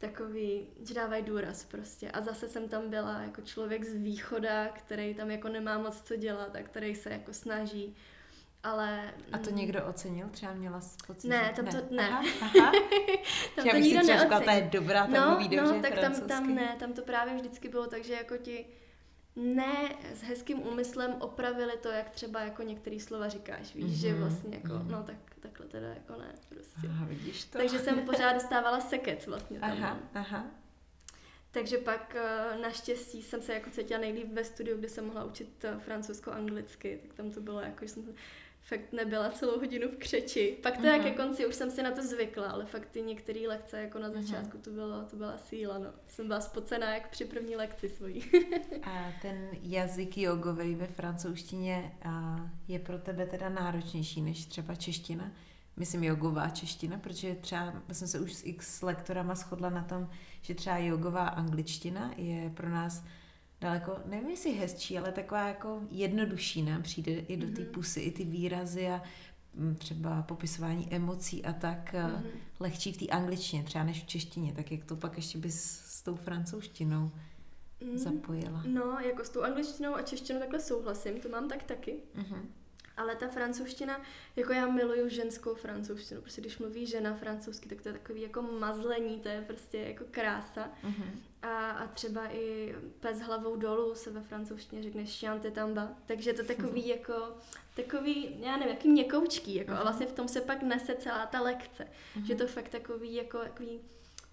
takový, 0.00 0.66
že 0.88 0.94
dávají 0.94 1.22
důraz 1.22 1.64
prostě. 1.64 2.10
A 2.10 2.20
zase 2.20 2.48
jsem 2.48 2.68
tam 2.68 2.90
byla 2.90 3.20
jako 3.20 3.40
člověk 3.40 3.84
z 3.84 3.94
východa, 3.94 4.68
který 4.68 5.14
tam 5.14 5.30
jako 5.30 5.48
nemá 5.48 5.78
moc 5.78 6.02
co 6.02 6.16
dělat 6.16 6.56
a 6.56 6.62
který 6.62 6.94
se 6.94 7.10
jako 7.10 7.32
snaží. 7.32 7.96
Ale... 8.62 9.14
A 9.32 9.38
to 9.38 9.50
někdo 9.50 9.86
ocenil? 9.86 10.28
Třeba 10.28 10.52
měla 10.52 10.80
pocit, 11.06 11.28
Ne, 11.28 11.52
tam 11.56 11.66
to 11.66 11.76
ne. 11.90 12.08
Aha, 12.08 12.22
aha. 12.42 12.72
tam 13.56 13.68
to 13.70 13.76
nikdo 13.76 14.02
neocenil. 14.02 14.40
to 14.44 14.50
je 14.50 14.68
dobrá, 14.72 15.06
tak 15.06 15.10
no, 15.10 15.30
mluví 15.30 15.56
no, 15.56 15.82
tak 15.82 15.98
tam, 15.98 16.20
tam 16.20 16.54
ne, 16.54 16.76
tam 16.78 16.92
to 16.92 17.02
právě 17.02 17.34
vždycky 17.34 17.68
bylo 17.68 17.86
tak, 17.86 18.04
že 18.04 18.12
jako 18.12 18.36
ti 18.36 18.66
ne 19.36 19.96
s 20.14 20.22
hezkým 20.22 20.66
úmyslem 20.66 21.14
opravili 21.20 21.72
to, 21.82 21.88
jak 21.88 22.10
třeba 22.10 22.40
jako 22.40 22.62
některý 22.62 23.00
slova 23.00 23.28
říkáš, 23.28 23.74
víš, 23.74 23.84
mm-hmm. 23.84 24.00
že 24.00 24.12
mhm, 24.12 24.20
vlastně 24.20 24.56
jako, 24.56 24.68
mm-hmm. 24.68 24.90
no 24.90 25.02
tak 25.02 25.16
takhle 25.40 25.66
teda 25.66 25.88
jako 25.88 26.16
ne, 26.16 26.34
prostě. 26.48 26.86
Aha, 26.88 27.06
vidíš 27.06 27.44
to. 27.44 27.58
Takže 27.58 27.78
jsem 27.78 28.00
pořád 28.00 28.32
dostávala 28.32 28.80
sekec 28.80 29.26
vlastně 29.26 29.60
tam. 29.60 29.70
Aha, 29.70 29.98
aha. 30.14 30.46
Takže 31.50 31.78
pak 31.78 32.16
eh, 32.16 32.58
naštěstí 32.62 33.22
jsem 33.22 33.42
se 33.42 33.54
jako 33.54 33.70
cítila 33.70 34.00
nejlíp 34.00 34.32
ve 34.32 34.44
studiu, 34.44 34.78
kde 34.78 34.88
jsem 34.88 35.06
mohla 35.06 35.24
učit 35.24 35.64
eh, 35.64 35.78
francouzsko-anglicky, 35.78 36.98
tak 37.02 37.14
tam 37.14 37.30
to 37.30 37.40
bylo 37.40 37.60
jako, 37.60 37.86
že 37.86 37.92
jsem 37.92 38.14
fakt 38.70 38.92
nebyla 38.92 39.30
celou 39.30 39.58
hodinu 39.58 39.88
v 39.88 39.96
křeči. 39.96 40.58
Pak 40.62 40.76
to 40.76 40.82
uh-huh. 40.82 40.92
jak 40.92 41.02
ke 41.02 41.10
konci 41.10 41.46
už 41.46 41.54
jsem 41.54 41.70
si 41.70 41.82
na 41.82 41.90
to 41.90 42.02
zvykla, 42.02 42.50
ale 42.50 42.66
fakt 42.66 42.88
ty 42.90 43.02
některé 43.02 43.40
lekce 43.48 43.80
jako 43.80 43.98
na 43.98 44.10
začátku 44.10 44.58
uh-huh. 44.58 44.60
to, 44.60 44.70
bylo, 44.70 45.04
to 45.10 45.16
byla 45.16 45.38
síla, 45.38 45.78
no. 45.78 45.90
Jsem 46.08 46.26
byla 46.26 46.40
spocená 46.40 46.94
jak 46.94 47.10
při 47.10 47.24
první 47.24 47.56
lekci 47.56 47.88
svojí. 47.88 48.24
a 48.82 49.12
ten 49.22 49.48
jazyk 49.62 50.18
jogový 50.18 50.74
ve 50.74 50.86
francouzštině 50.86 51.92
je 52.68 52.78
pro 52.78 52.98
tebe 52.98 53.26
teda 53.26 53.48
náročnější 53.48 54.22
než 54.22 54.46
třeba 54.46 54.74
čeština? 54.74 55.32
Myslím 55.76 56.04
jogová 56.04 56.48
čeština, 56.48 56.98
protože 56.98 57.34
třeba 57.34 57.82
jsem 57.92 58.08
se 58.08 58.20
už 58.20 58.34
s 58.34 58.46
x 58.46 58.82
lektorama 58.82 59.34
shodla 59.34 59.70
na 59.70 59.84
tom, 59.84 60.08
že 60.42 60.54
třeba 60.54 60.78
jogová 60.78 61.28
angličtina 61.28 62.12
je 62.16 62.50
pro 62.50 62.68
nás 62.68 63.04
daleko, 63.60 63.96
nevím 64.06 64.30
jestli 64.30 64.52
hezčí, 64.52 64.98
ale 64.98 65.12
taková 65.12 65.48
jako 65.48 65.80
jednodušší 65.90 66.62
nám 66.62 66.82
přijde 66.82 67.12
i 67.12 67.36
do 67.36 67.46
té 67.56 67.62
mhm. 67.62 67.72
pusy, 67.72 68.00
i 68.00 68.10
ty 68.10 68.24
výrazy 68.24 68.88
a 68.88 69.02
mm, 69.54 69.74
třeba 69.74 70.22
popisování 70.22 70.94
emocí 70.94 71.44
a 71.44 71.52
tak 71.52 71.92
mm-hmm. 71.92 72.22
lehčí 72.60 72.92
v 72.92 72.96
té 72.96 73.06
angličtině 73.06 73.62
třeba 73.62 73.84
než 73.84 74.02
v 74.02 74.06
češtině, 74.06 74.52
tak 74.52 74.72
jak 74.72 74.84
to 74.84 74.96
pak 74.96 75.16
ještě 75.16 75.38
bys 75.38 75.80
s 75.84 76.02
tou 76.02 76.14
francouzštinou 76.14 77.10
mm, 77.84 77.98
zapojila? 77.98 78.62
No, 78.66 78.98
jako 79.00 79.24
s 79.24 79.30
tou 79.30 79.42
angličtinou 79.42 79.94
a 79.94 80.02
češtinou 80.02 80.40
takhle 80.40 80.60
souhlasím, 80.60 81.20
to 81.20 81.28
mám 81.28 81.48
tak 81.48 81.62
taky. 81.62 81.96
Mm-hmm. 82.16 82.42
Ale 82.96 83.16
ta 83.16 83.28
francouzština, 83.28 84.00
jako 84.36 84.52
já 84.52 84.66
miluju 84.66 85.08
ženskou 85.08 85.54
francouzštinu, 85.54 86.20
prostě 86.20 86.40
když 86.40 86.58
mluví 86.58 86.86
žena 86.86 87.14
francouzsky, 87.14 87.68
tak 87.68 87.82
to 87.82 87.88
je 87.88 87.92
takový 87.92 88.20
jako 88.20 88.42
mazlení, 88.42 89.20
to 89.20 89.28
je 89.28 89.44
prostě 89.46 89.78
jako 89.78 90.04
krása. 90.10 90.70
Mm-hmm. 90.84 91.10
A, 91.42 91.70
a 91.70 91.86
třeba 91.86 92.32
i 92.32 92.74
pes 93.00 93.20
hlavou 93.20 93.56
dolů 93.56 93.94
se 93.94 94.10
ve 94.10 94.20
francouzštině 94.20 94.82
řekne 94.82 95.04
chante 95.06 95.50
tamba, 95.50 95.88
takže 96.06 96.32
to 96.32 96.44
takový 96.44 96.88
jako, 96.88 97.14
takový, 97.74 98.36
já 98.40 98.56
nevím, 98.56 98.74
jaký 98.74 98.88
měkoučký, 98.88 99.54
jako, 99.54 99.70
mm-hmm. 99.70 99.74
a 99.74 99.76
mhm. 99.76 99.82
vlastně 99.82 100.06
v 100.06 100.12
tom 100.12 100.28
se 100.28 100.40
pak 100.40 100.62
nese 100.62 100.94
celá 100.94 101.26
ta 101.26 101.40
lekce, 101.40 101.84
mm-hmm. 101.84 102.24
že 102.24 102.34
to 102.34 102.46
fakt 102.46 102.68
takový 102.68 103.14
jako, 103.14 103.38
takový 103.38 103.80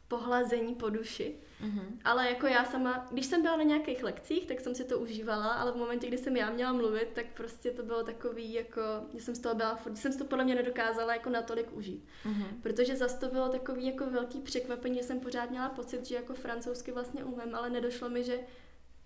pohlazení 0.07 0.75
po 0.75 0.89
duši. 0.89 1.35
Mm-hmm. 1.61 1.97
Ale 2.03 2.29
jako 2.29 2.47
já 2.47 2.65
sama, 2.65 3.07
když 3.11 3.25
jsem 3.25 3.41
byla 3.41 3.57
na 3.57 3.63
nějakých 3.63 4.03
lekcích, 4.03 4.45
tak 4.45 4.61
jsem 4.61 4.75
si 4.75 4.83
to 4.83 4.99
užívala, 4.99 5.53
ale 5.53 5.71
v 5.71 5.75
momentě, 5.75 6.07
kdy 6.07 6.17
jsem 6.17 6.37
já 6.37 6.49
měla 6.49 6.73
mluvit, 6.73 7.09
tak 7.13 7.25
prostě 7.33 7.71
to 7.71 7.83
bylo 7.83 8.03
takový 8.03 8.53
jako, 8.53 8.81
že 9.13 9.21
jsem 9.21 9.35
z 9.35 9.39
toho 9.39 9.55
byla, 9.55 9.79
že 9.89 9.95
jsem 9.95 10.11
si 10.11 10.17
to 10.17 10.25
podle 10.25 10.43
mě 10.43 10.55
nedokázala 10.55 11.13
jako 11.13 11.29
natolik 11.29 11.73
užít. 11.73 12.05
Mm-hmm. 12.25 12.61
Protože 12.61 12.95
zase 12.95 13.19
to 13.19 13.27
bylo 13.27 13.49
takový 13.49 13.85
jako 13.85 14.05
velký 14.09 14.39
překvapení, 14.39 14.97
že 14.97 15.03
jsem 15.03 15.19
pořád 15.19 15.49
měla 15.49 15.69
pocit, 15.69 16.05
že 16.05 16.15
jako 16.15 16.33
francouzsky 16.33 16.91
vlastně 16.91 17.23
umím, 17.23 17.55
ale 17.55 17.69
nedošlo 17.69 18.09
mi, 18.09 18.23
že 18.23 18.39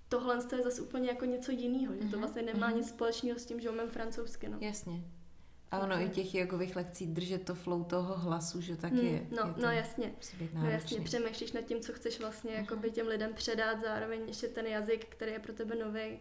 tohle 0.09 0.35
je 0.35 0.63
zase 0.63 0.81
úplně 0.81 1.09
jako 1.09 1.25
něco 1.25 1.51
jiného, 1.51 1.93
že 1.93 1.99
to 1.99 2.05
mhm. 2.05 2.19
vlastně 2.19 2.41
nemá 2.41 2.71
mm-hmm. 2.71 2.75
nic 2.75 2.89
společného 2.89 3.39
s 3.39 3.45
tím, 3.45 3.59
že 3.59 3.69
umím 3.69 3.87
francouzsky. 3.89 4.49
No. 4.49 4.57
Jasně. 4.61 5.03
A 5.71 5.79
ono 5.79 6.01
i 6.01 6.09
těch 6.09 6.35
jogových 6.35 6.75
lekcí 6.75 7.07
držet 7.07 7.45
to 7.45 7.55
flow 7.55 7.83
toho 7.83 8.17
hlasu, 8.17 8.61
že 8.61 8.77
tak 8.77 8.91
hmm, 8.91 9.07
je. 9.07 9.27
No, 9.31 9.47
je 9.47 9.53
no 9.63 9.71
jasně. 9.71 10.13
No 10.53 10.69
jasně, 10.69 11.01
přemýšlíš 11.01 11.51
nad 11.51 11.61
tím, 11.61 11.79
co 11.79 11.93
chceš 11.93 12.19
vlastně 12.19 12.53
jako 12.53 12.75
by 12.75 12.91
těm 12.91 13.07
lidem 13.07 13.33
předat, 13.33 13.81
zároveň 13.81 14.21
ještě 14.27 14.47
ten 14.47 14.67
jazyk, 14.67 15.05
který 15.05 15.31
je 15.31 15.39
pro 15.39 15.53
tebe 15.53 15.75
nový. 15.75 16.19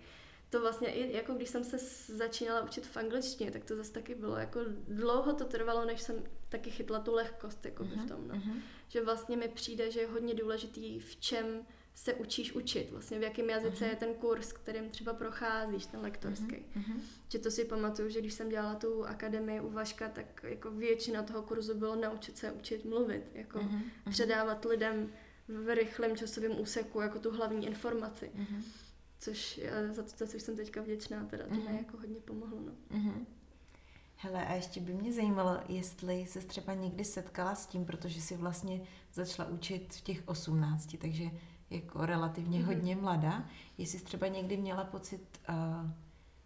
To 0.50 0.61
vlastně 0.61 0.88
i 0.88 1.16
jako 1.16 1.35
když 1.35 1.49
jsem 1.49 1.64
se 1.64 1.78
začínala 2.16 2.61
učit 2.61 2.87
v 2.87 2.97
angličtině, 2.97 3.50
tak 3.50 3.64
to 3.64 3.76
zase 3.76 3.92
taky 3.92 4.14
bylo 4.14 4.37
jako 4.37 4.61
dlouho 4.88 5.33
to 5.33 5.45
trvalo, 5.45 5.85
než 5.85 6.00
jsem 6.00 6.16
taky 6.49 6.71
chytla 6.71 6.99
tu 6.99 7.14
lehkost 7.14 7.64
jako 7.64 7.85
uh-huh, 7.85 8.04
v 8.04 8.09
tom. 8.09 8.28
No. 8.28 8.35
Uh-huh. 8.35 8.61
Že 8.88 9.04
vlastně 9.04 9.37
mi 9.37 9.49
přijde, 9.49 9.90
že 9.90 10.00
je 10.00 10.07
hodně 10.07 10.35
důležitý 10.35 10.99
v 10.99 11.16
čem 11.16 11.47
se 12.00 12.14
učíš 12.14 12.52
učit, 12.52 12.90
vlastně 12.90 13.19
v 13.19 13.23
jakém 13.23 13.50
jazyce 13.50 13.85
uh-huh. 13.85 13.88
je 13.88 13.97
ten 13.97 14.14
kurz, 14.14 14.52
kterým 14.52 14.90
třeba 14.90 15.14
procházíš, 15.14 15.87
ten 15.87 16.00
lektorský. 16.00 16.57
Uh-huh. 16.76 17.00
Že 17.28 17.38
to 17.38 17.50
si 17.50 17.64
pamatuju, 17.64 18.09
že 18.09 18.21
když 18.21 18.35
jsem 18.35 18.49
dělala 18.49 18.75
tu 18.75 19.04
akademii 19.04 19.61
u 19.61 19.71
Vaška, 19.71 20.09
tak 20.09 20.45
jako 20.45 20.71
většina 20.71 21.23
toho 21.23 21.42
kurzu 21.42 21.78
bylo 21.78 21.97
naučit 21.97 22.38
se 22.38 22.52
učit 22.52 22.85
mluvit, 22.85 23.30
jako 23.35 23.59
uh-huh. 23.59 23.83
předávat 24.11 24.64
lidem 24.64 25.12
v 25.49 25.75
rychlém 25.75 26.16
časovém 26.16 26.61
úseku 26.61 27.00
jako 27.00 27.19
tu 27.19 27.30
hlavní 27.30 27.66
informaci. 27.66 28.30
Uh-huh. 28.35 28.62
Což 29.19 29.61
za 29.90 30.02
to, 30.02 30.09
za 30.16 30.26
což 30.26 30.42
jsem 30.42 30.57
teďka 30.57 30.83
vděčná, 30.83 31.25
teda 31.25 31.45
to 31.45 31.54
uh-huh. 31.54 31.71
mi 31.71 31.76
jako 31.76 31.97
hodně 31.97 32.21
pomohlo. 32.21 32.61
No. 32.61 32.73
Uh-huh. 32.99 33.26
Hele, 34.16 34.47
a 34.47 34.54
ještě 34.54 34.80
by 34.80 34.92
mě 34.92 35.12
zajímalo, 35.12 35.61
jestli 35.69 36.26
se 36.26 36.40
třeba 36.40 36.75
někdy 36.75 37.04
setkala 37.04 37.54
s 37.54 37.66
tím, 37.66 37.85
protože 37.85 38.20
si 38.20 38.37
vlastně 38.37 38.81
začala 39.12 39.48
učit 39.48 39.94
v 39.94 40.01
těch 40.01 40.22
18, 40.29 40.96
takže 41.01 41.25
jako 41.70 42.06
relativně 42.06 42.61
mm-hmm. 42.61 42.64
hodně 42.64 42.96
mladá, 42.96 43.48
jestli 43.78 43.98
jsi 43.98 44.04
třeba 44.04 44.26
někdy 44.26 44.56
měla 44.56 44.85
pocit, 44.85 45.40
uh, 45.48 45.90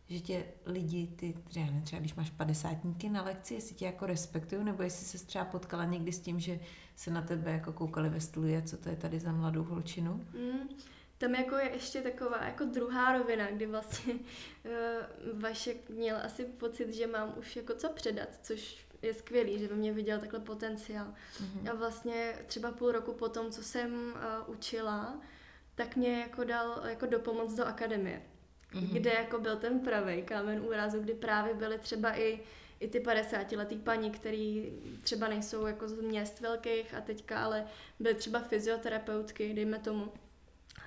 že 0.08 0.20
tě 0.20 0.44
lidi, 0.66 1.06
ty, 1.06 1.34
třeba, 1.48 1.66
ne, 1.66 1.82
třeba 1.84 2.00
když 2.00 2.14
máš 2.14 2.30
padesátníky 2.30 3.08
na 3.08 3.22
lekci, 3.22 3.54
jestli 3.54 3.74
tě 3.74 3.86
jako 3.86 4.06
respektují, 4.06 4.64
nebo 4.64 4.82
jestli 4.82 5.06
se 5.06 5.26
třeba 5.26 5.44
potkala 5.44 5.84
někdy 5.84 6.12
s 6.12 6.20
tím, 6.20 6.40
že 6.40 6.60
se 6.96 7.10
na 7.10 7.22
tebe 7.22 7.52
jako 7.52 7.72
koukali 7.72 8.08
ve 8.08 8.20
stůli, 8.20 8.62
co 8.62 8.76
to 8.76 8.88
je 8.88 8.96
tady 8.96 9.20
za 9.20 9.32
mladou 9.32 9.64
holčinu? 9.64 10.12
Mm, 10.12 10.68
tam 11.18 11.34
jako 11.34 11.56
je 11.56 11.70
ještě 11.72 12.02
taková 12.02 12.44
jako 12.44 12.64
druhá 12.64 13.18
rovina, 13.18 13.50
kdy 13.50 13.66
vlastně 13.66 14.14
uh, 14.14 15.40
Vašek 15.40 15.90
měl 15.90 16.16
asi 16.16 16.44
pocit, 16.44 16.94
že 16.94 17.06
mám 17.06 17.34
už 17.38 17.56
jako 17.56 17.74
co 17.74 17.92
předat, 17.92 18.28
což 18.42 18.86
je 19.06 19.14
skvělý, 19.14 19.58
že 19.58 19.68
ve 19.68 19.74
mně 19.74 19.92
viděl 19.92 20.20
takhle 20.20 20.40
potenciál. 20.40 21.06
Mm-hmm. 21.06 21.70
A 21.70 21.74
vlastně 21.74 22.34
třeba 22.46 22.72
půl 22.72 22.92
roku 22.92 23.12
po 23.12 23.28
tom, 23.28 23.50
co 23.50 23.62
jsem 23.62 23.94
uh, 23.94 24.54
učila, 24.54 25.20
tak 25.74 25.96
mě 25.96 26.20
jako 26.20 26.44
dal 26.44 26.82
jako 26.88 27.06
dopomoc 27.06 27.54
do 27.54 27.64
akademie, 27.64 28.22
mm-hmm. 28.72 28.92
kde 28.92 29.12
jako 29.12 29.38
byl 29.38 29.56
ten 29.56 29.80
pravý 29.80 30.22
kámen 30.22 30.60
úrazu, 30.60 31.00
kdy 31.00 31.14
právě 31.14 31.54
byly 31.54 31.78
třeba 31.78 32.18
i 32.18 32.40
i 32.80 32.88
ty 32.88 33.00
50 33.00 33.52
letý 33.52 33.76
paní, 33.76 34.10
který 34.10 34.72
třeba 35.02 35.28
nejsou 35.28 35.66
jako 35.66 35.88
z 35.88 36.00
měst 36.00 36.40
velkých 36.40 36.94
a 36.94 37.00
teďka 37.00 37.44
ale 37.44 37.66
byly 38.00 38.14
třeba 38.14 38.40
fyzioterapeutky, 38.40 39.54
dejme 39.54 39.78
tomu. 39.78 40.12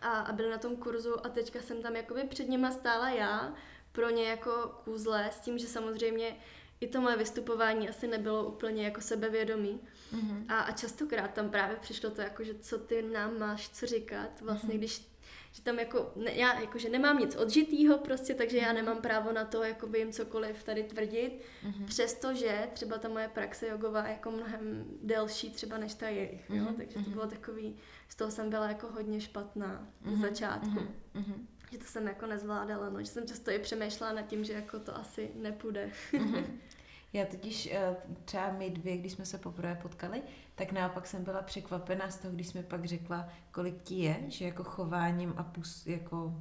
A, 0.02 0.10
a 0.10 0.32
byly 0.32 0.50
na 0.50 0.58
tom 0.58 0.76
kurzu 0.76 1.26
a 1.26 1.30
teďka 1.30 1.62
jsem 1.62 1.82
tam 1.82 1.96
jakoby 1.96 2.24
před 2.24 2.50
nima 2.50 2.72
stála 2.72 3.10
já, 3.10 3.54
pro 3.92 4.10
ně 4.10 4.30
jako 4.30 4.52
kůzle, 4.84 5.30
s 5.34 5.40
tím, 5.40 5.58
že 5.58 5.68
samozřejmě 5.68 6.36
i 6.80 6.88
to 6.88 7.02
moje 7.02 7.18
vystupování 7.18 7.90
asi 7.90 8.08
nebylo 8.08 8.44
úplně 8.44 8.84
jako 8.84 9.02
sebevědomý. 9.02 9.80
Mm-hmm. 10.14 10.46
A, 10.50 10.60
a 10.60 10.72
častokrát 10.72 11.34
tam 11.34 11.50
právě 11.50 11.76
přišlo 11.76 12.10
to, 12.10 12.22
jako, 12.22 12.44
že 12.44 12.54
co 12.54 12.78
ty 12.78 13.02
nám 13.02 13.40
máš 13.40 13.70
co 13.70 13.86
říkat, 13.86 14.42
vlastně 14.42 14.74
mm-hmm. 14.74 14.78
když 14.78 15.18
že 15.52 15.64
tam 15.64 15.80
jako, 15.80 16.12
ne, 16.16 16.32
já 16.32 16.60
jakože 16.60 16.90
nemám 16.90 17.20
nic 17.20 17.36
odžitýho 17.36 17.98
prostě, 17.98 18.34
takže 18.34 18.58
já 18.58 18.68
mhm. 18.68 18.76
nemám 18.76 19.02
právo 19.02 19.32
na 19.32 19.46
to, 19.46 19.64
jako 19.64 19.88
by 19.88 20.00
jim 20.00 20.12
cokoliv 20.12 20.64
tady 20.64 20.84
tvrdit, 20.84 21.42
mm-hmm. 21.66 21.86
přestože 21.86 22.68
třeba 22.74 22.98
ta 22.98 23.10
moje 23.10 23.28
praxe 23.28 23.68
jogová 23.68 24.08
je 24.08 24.14
jako 24.14 24.32
mnohem 24.32 24.86
delší 25.04 25.50
třeba 25.50 25.78
než 25.78 25.94
ta 25.94 26.10
jejich, 26.10 26.50
mm-hmm. 26.50 26.56
jo? 26.56 26.74
takže 26.78 26.94
to 26.94 27.00
mhm. 27.00 27.12
bylo 27.12 27.28
takový, 27.28 27.76
z 28.10 28.16
toho 28.16 28.32
jsem 28.32 28.50
byla 28.50 28.68
jako 28.68 28.88
hodně 28.88 29.22
špatná 29.22 29.88
mm-hmm. 30.06 30.18
z 30.18 30.22
začátku. 30.22 30.80
Mm-hmm 31.16 31.57
že 31.72 31.78
to 31.78 31.84
jsem 31.84 32.08
jako 32.08 32.26
nezvládala, 32.26 32.90
no, 32.90 33.00
že 33.00 33.08
jsem 33.08 33.28
často 33.28 33.52
i 33.52 33.60
přemýšlela 33.60 34.14
nad 34.14 34.22
tím, 34.22 34.44
že 34.44 34.54
jako 34.54 34.80
to 34.80 34.98
asi 34.98 35.30
nepůjde. 35.36 35.90
Mm-hmm. 36.14 36.44
Já 37.14 37.26
totiž 37.26 37.70
eh, 37.72 37.96
třeba 38.26 38.52
my 38.52 38.70
dvě, 38.70 38.98
když 38.98 39.12
jsme 39.12 39.26
se 39.26 39.38
poprvé 39.38 39.80
potkali, 39.82 40.22
tak 40.56 40.72
naopak 40.72 41.08
jsem 41.08 41.24
byla 41.24 41.42
překvapená 41.42 42.10
z 42.10 42.18
toho, 42.18 42.34
když 42.34 42.48
jsme 42.48 42.64
pak 42.64 42.86
řekla, 42.86 43.30
kolik 43.52 43.82
ti 43.84 43.96
je, 43.96 44.18
že 44.28 44.46
jako 44.46 44.64
chováním 44.64 45.34
a 45.38 45.44
pus, 45.44 45.88
jako 45.88 46.34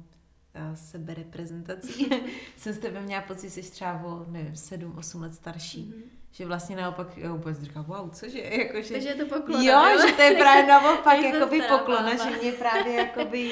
eh, 0.53 0.75
sebereprezentací 0.75 2.09
jsem 2.57 2.73
s 2.73 2.77
tebe 2.77 3.01
měla 3.01 3.21
pocit, 3.21 3.49
že 3.49 3.63
jsi 3.63 3.71
třeba 3.71 4.03
o, 4.03 4.25
nevím, 4.27 4.53
7-8 4.53 5.21
let 5.21 5.33
starší. 5.33 5.93
Mm-hmm. 5.93 6.17
Že 6.31 6.45
vlastně 6.45 6.75
naopak, 6.75 7.17
jo, 7.17 7.31
vůbec 7.37 7.61
říkám, 7.61 7.85
wow, 7.85 8.09
cože, 8.09 8.39
jakože... 8.63 8.93
Takže 8.93 9.09
je 9.09 9.15
to 9.15 9.25
poklona, 9.25 9.63
Jo, 9.63 9.99
jo? 9.99 10.07
že 10.07 10.13
to 10.13 10.21
je 10.21 10.35
právě 10.35 10.67
naopak, 10.67 11.19
jakoby 11.19 11.61
poklona, 11.61 12.15
že 12.15 12.37
mě 12.37 12.51
právě 12.51 12.93
jakoby 12.93 13.51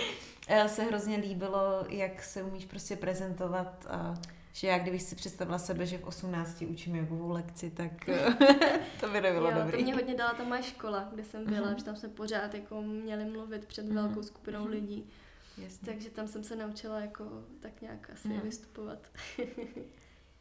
se 0.68 0.84
hrozně 0.84 1.18
líbilo, 1.18 1.86
jak 1.90 2.24
se 2.24 2.44
umíš 2.44 2.66
prostě 2.66 2.96
prezentovat 2.96 3.86
a 3.90 4.14
že 4.54 4.68
já 4.68 4.80
kdybych 4.80 5.02
si 5.02 5.16
představila 5.16 5.60
sebe, 5.60 5.86
že 5.86 5.98
v 5.98 6.04
18 6.04 6.62
učím 6.62 6.96
jogovou 6.96 7.30
lekci, 7.30 7.72
tak 7.72 7.92
to 9.00 9.10
by 9.10 9.22
nebylo 9.22 9.52
jo, 9.52 9.58
dobrý. 9.58 9.78
to 9.78 9.84
mě 9.84 9.94
hodně 9.94 10.16
dala 10.16 10.34
ta 10.34 10.44
moje 10.44 10.64
škola, 10.64 11.10
kde 11.14 11.24
jsem 11.24 11.46
byla, 11.46 11.68
uh-huh. 11.68 11.78
že 11.78 11.84
tam 11.84 11.96
jsme 11.96 12.10
pořád 12.10 12.54
jako 12.54 12.82
měli 12.82 13.26
mluvit 13.26 13.66
před 13.66 13.86
uh-huh. 13.86 13.94
velkou 13.94 14.24
skupinou 14.24 14.66
uh-huh. 14.66 14.70
lidí. 14.70 15.10
Jasně. 15.58 15.86
Takže 15.86 16.10
tam 16.10 16.28
jsem 16.28 16.44
se 16.44 16.56
naučila 16.56 17.00
jako 17.00 17.24
tak 17.60 17.82
nějak 17.82 18.10
asi 18.10 18.28
uh-huh. 18.28 18.42
vystupovat. 18.42 19.00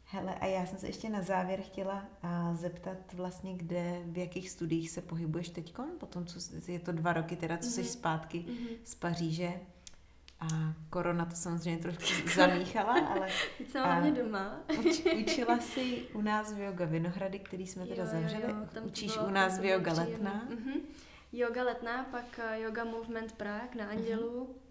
Hele, 0.06 0.34
a 0.34 0.46
já 0.46 0.66
jsem 0.66 0.78
se 0.78 0.86
ještě 0.86 1.10
na 1.10 1.22
závěr 1.22 1.60
chtěla 1.60 2.06
a, 2.22 2.54
zeptat 2.54 3.12
vlastně, 3.12 3.56
kde, 3.56 4.02
v 4.06 4.18
jakých 4.18 4.50
studiích 4.50 4.90
se 4.90 5.02
pohybuješ 5.02 5.48
teď, 5.48 5.74
potom, 5.98 6.26
co 6.26 6.38
je 6.66 6.78
to 6.78 6.92
dva 6.92 7.12
roky 7.12 7.36
teda, 7.36 7.56
co 7.56 7.68
mm-hmm. 7.68 7.72
jsi 7.72 7.84
zpátky 7.84 8.38
mm-hmm. 8.38 8.76
z 8.84 8.94
Paříže. 8.94 9.52
A 10.44 10.74
korona 10.90 11.24
to 11.24 11.36
samozřejmě 11.36 11.82
trošku 11.82 12.28
zamíchala, 12.34 12.92
ale... 12.92 13.28
Teď 13.58 13.70
jsem 13.70 13.82
hlavně 13.82 14.12
doma. 14.12 14.60
Uč, 14.78 15.04
učila 15.22 15.58
si 15.58 16.02
u 16.12 16.20
nás 16.20 16.52
v 16.52 16.58
Yoga 16.58 16.84
Vinohrady, 16.84 17.38
který 17.38 17.66
jsme 17.66 17.86
teda 17.86 18.02
jo, 18.02 18.08
zavřeli. 18.08 18.42
Jo, 18.42 18.66
tam 18.72 18.84
Učíš 18.84 19.18
u 19.18 19.30
nás 19.30 19.58
v 19.58 19.64
Yoga 19.64 19.92
Letná. 19.92 20.48
Mm-hmm. 20.50 20.80
Yoga 21.32 21.62
Letná, 21.62 22.04
pak 22.10 22.38
eh, 22.38 22.60
Yoga 22.60 22.84
Movement 22.84 23.32
Prague 23.32 23.74
na 23.76 23.86
Andělu. 23.86 24.44
Mm-hmm. 24.44 24.64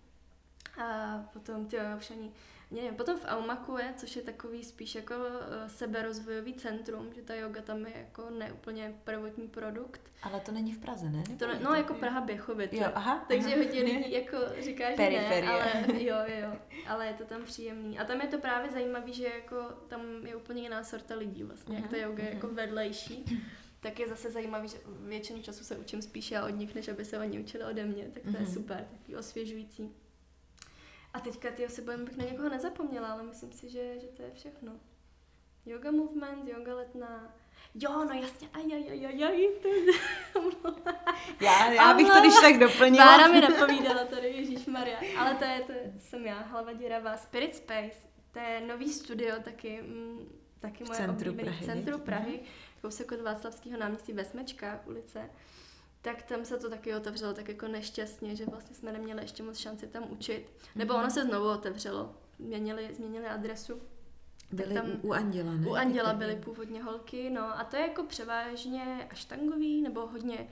A 0.77 1.19
potom, 1.33 1.65
ty 1.65 1.77
už 1.97 2.11
ani 2.11 2.31
nevím, 2.73 2.95
potom 2.95 3.19
v 3.19 3.25
Aumaku 3.25 3.77
je, 3.77 3.93
což 3.97 4.15
je 4.15 4.21
takový 4.21 4.63
spíš 4.63 4.95
jako 4.95 5.13
uh, 5.15 5.23
seberozvojový 5.67 6.53
centrum, 6.53 7.13
že 7.15 7.21
ta 7.21 7.35
yoga 7.35 7.61
tam 7.61 7.85
je 7.85 7.93
jako 7.97 8.29
neúplně 8.29 8.95
prvotní 9.03 9.47
produkt. 9.47 10.01
Ale 10.23 10.39
to 10.39 10.51
není 10.51 10.73
v 10.73 10.77
Praze, 10.79 11.09
ne? 11.09 11.23
To 11.39 11.47
ne, 11.47 11.59
no, 11.63 11.73
jako 11.73 11.93
Praha 11.93 12.21
Běchovice. 12.21 12.75
Jo, 12.75 12.91
aha. 12.95 13.25
Takže 13.27 13.47
aha. 13.47 13.57
hodně 13.57 13.81
lidí 13.83 14.11
jako 14.13 14.37
říká, 14.61 14.89
že 14.91 14.95
Periferie. 14.95 15.41
ne, 15.41 15.47
ale 15.49 15.71
jo, 16.03 16.15
jo, 16.41 16.57
ale 16.87 17.07
je 17.07 17.13
to 17.13 17.23
tam 17.25 17.43
příjemný. 17.43 17.99
A 17.99 18.05
tam 18.05 18.21
je 18.21 18.27
to 18.27 18.37
právě 18.37 18.71
zajímavý, 18.71 19.13
že 19.13 19.25
jako 19.25 19.57
tam 19.87 20.01
je 20.27 20.35
úplně 20.35 20.61
jiná 20.61 20.83
sorta 20.83 21.15
lidí 21.15 21.43
vlastně, 21.43 21.75
jak 21.75 21.87
ta 21.89 21.97
yoga 21.97 22.23
je 22.23 22.29
mhm. 22.29 22.33
jako 22.37 22.47
vedlejší. 22.47 23.25
Tak 23.79 23.99
je 23.99 24.07
zase 24.07 24.31
zajímavý, 24.31 24.67
že 24.67 24.77
většinu 24.99 25.41
času 25.41 25.63
se 25.63 25.77
učím 25.77 26.01
spíš 26.01 26.31
já 26.31 26.45
od 26.45 26.49
nich, 26.49 26.75
než 26.75 26.87
aby 26.87 27.05
se 27.05 27.19
oni 27.19 27.39
učili 27.39 27.63
ode 27.63 27.85
mě, 27.85 28.03
tak 28.13 28.23
to 28.23 28.29
je 28.29 28.43
Mhm. 28.43 28.53
super, 28.53 28.87
takový 28.91 29.15
osvěžující. 29.15 29.91
A 31.13 31.19
teďka 31.19 31.51
ty 31.51 31.69
se 31.69 31.81
bojím, 31.81 32.05
bych 32.05 32.17
na 32.17 32.25
někoho 32.25 32.49
nezapomněla, 32.49 33.07
ale 33.07 33.23
myslím 33.23 33.51
si, 33.51 33.69
že, 33.69 33.99
že 33.99 34.07
to 34.07 34.21
je 34.21 34.31
všechno. 34.31 34.71
Yoga 35.65 35.91
movement, 35.91 36.47
yoga 36.47 36.75
letná. 36.75 37.33
Jo, 37.75 38.05
no 38.05 38.13
jasně, 38.13 38.47
aj, 38.53 38.63
aj, 38.73 38.89
aj, 38.91 39.05
aj, 39.05 39.23
aj, 39.23 39.47
to 39.61 39.67
je... 39.67 39.93
Já, 41.41 41.71
já 41.71 41.93
bych 41.93 42.07
to 42.07 42.19
když 42.19 42.33
tak 42.41 42.57
doplnila. 42.59 43.05
Bára 43.05 43.27
mi 43.27 43.41
napovídala 43.41 44.05
tady, 44.05 44.27
Ježíš 44.27 44.65
Maria. 44.65 44.97
Ale 45.17 45.35
to 45.35 45.43
je, 45.43 45.61
to 45.61 45.71
je, 45.71 45.93
jsem 45.99 46.25
já, 46.25 46.39
hlava 46.39 46.73
děravá. 46.73 47.17
Spirit 47.17 47.55
Space, 47.55 47.97
to 48.31 48.39
je 48.39 48.61
nový 48.61 48.93
studio, 48.93 49.35
taky, 49.43 49.81
mm, 49.81 50.39
taky 50.59 50.83
moje 50.83 50.97
centru 50.97 51.31
oblíbené. 51.31 51.57
Prahy, 51.57 51.63
V 51.63 51.65
centru? 51.65 51.99
Prahy, 51.99 52.39
kousek 52.81 53.11
od 53.11 53.21
Václavského 53.21 53.79
náměstí 53.79 54.13
ve 54.13 54.25
Smečkách 54.25 54.87
ulice. 54.87 55.29
Tak 56.03 56.23
tam 56.23 56.45
se 56.45 56.57
to 56.57 56.69
taky 56.69 56.95
otevřelo 56.95 57.33
tak 57.33 57.47
jako 57.49 57.67
nešťastně, 57.67 58.35
že 58.35 58.45
vlastně 58.45 58.75
jsme 58.75 58.91
neměli 58.91 59.21
ještě 59.21 59.43
moc 59.43 59.57
šanci 59.57 59.87
tam 59.87 60.03
učit. 60.09 60.51
Nebo 60.75 60.93
ono 60.93 61.09
se 61.09 61.23
znovu 61.23 61.49
otevřelo. 61.49 62.15
Změnili, 62.39 62.93
změnili 62.93 63.25
adresu. 63.25 63.81
Byli 64.51 64.73
tam- 64.73 64.91
u, 65.01 65.13
Anděla, 65.13 65.53
ne? 65.53 65.67
U 65.67 65.73
Anděla 65.73 66.09
Teď 66.09 66.17
byly 66.17 66.35
původně 66.35 66.83
holky, 66.83 67.29
no 67.29 67.59
a 67.59 67.63
to 67.63 67.75
je 67.75 67.81
jako 67.81 68.03
převážně 68.03 69.07
aštangový, 69.11 69.81
nebo 69.81 70.07
hodně 70.07 70.47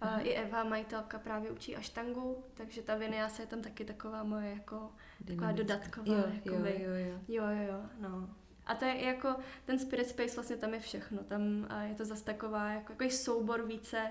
Aha. 0.00 0.16
uh, 0.16 0.26
i 0.26 0.34
Eva, 0.34 0.64
majitelka, 0.64 1.18
právě 1.18 1.50
učí 1.50 1.76
aštangu, 1.76 2.44
takže 2.54 2.82
ta 2.82 2.94
vinyasa 2.94 3.42
je 3.42 3.46
tam 3.46 3.62
taky 3.62 3.84
taková 3.84 4.22
moje 4.22 4.50
jako 4.50 4.92
taková 5.26 5.52
dodatková. 5.52 6.06
Jo, 6.06 6.14
jo, 6.18 6.32
jakoby. 6.44 6.82
jo, 6.82 6.90
jo. 6.90 7.20
jo, 7.28 7.44
jo, 7.44 7.72
jo, 7.72 7.80
no. 8.00 8.28
A 8.66 8.74
to 8.74 8.84
je 8.84 9.04
jako, 9.04 9.36
ten 9.64 9.78
Spirit 9.78 10.08
Space 10.08 10.34
vlastně 10.34 10.56
tam 10.56 10.74
je 10.74 10.80
všechno, 10.80 11.18
tam 11.24 11.68
je 11.88 11.94
to 11.94 12.04
zase 12.04 12.24
taková, 12.24 12.68
jako, 12.68 12.92
jako 12.92 13.14
soubor 13.14 13.62
více, 13.66 14.10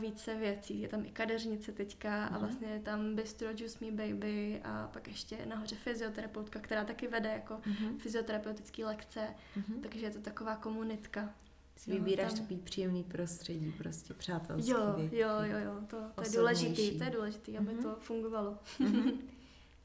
více 0.00 0.34
věcí. 0.34 0.80
Je 0.80 0.88
tam 0.88 1.04
i 1.06 1.10
kadeřnice 1.10 1.72
teďka 1.72 2.24
a 2.26 2.30
Mhm. 2.30 2.40
vlastně 2.40 2.68
je 2.68 2.80
tam 2.80 3.14
Bistro 3.14 3.48
Juice 3.48 3.84
Me 3.84 3.90
Baby 3.90 4.60
a 4.64 4.90
pak 4.92 5.08
ještě 5.08 5.46
nahoře 5.46 5.76
fyzioterapeutka, 5.76 6.60
která 6.60 6.84
taky 6.84 7.08
vede 7.08 7.28
jako 7.28 7.60
Mhm, 7.66 7.98
fyzioterapeutické 7.98 8.84
lekce, 8.84 9.20
mhm. 9.56 9.80
takže 9.82 10.06
je 10.06 10.10
to 10.10 10.20
taková 10.20 10.56
komunitka. 10.56 11.34
Si 11.76 11.90
vybíráš 11.92 12.32
tam- 12.32 12.40
takový 12.42 12.60
příjemný 12.60 13.04
prostředí, 13.04 13.72
prostě 13.78 14.14
přátelský. 14.14 14.70
Jo, 14.70 14.78
jo, 15.12 15.28
jo, 15.42 15.58
jo, 15.58 15.74
to, 15.86 15.96
to 16.14 16.22
je 16.22 16.30
důležitý, 16.30 16.98
to 16.98 17.04
je 17.04 17.10
důležitý, 17.10 17.58
aby 17.58 17.72
Mhm. 17.74 17.82
to 17.82 17.96
fungovalo. 18.00 18.58
Mhm. 18.78 19.10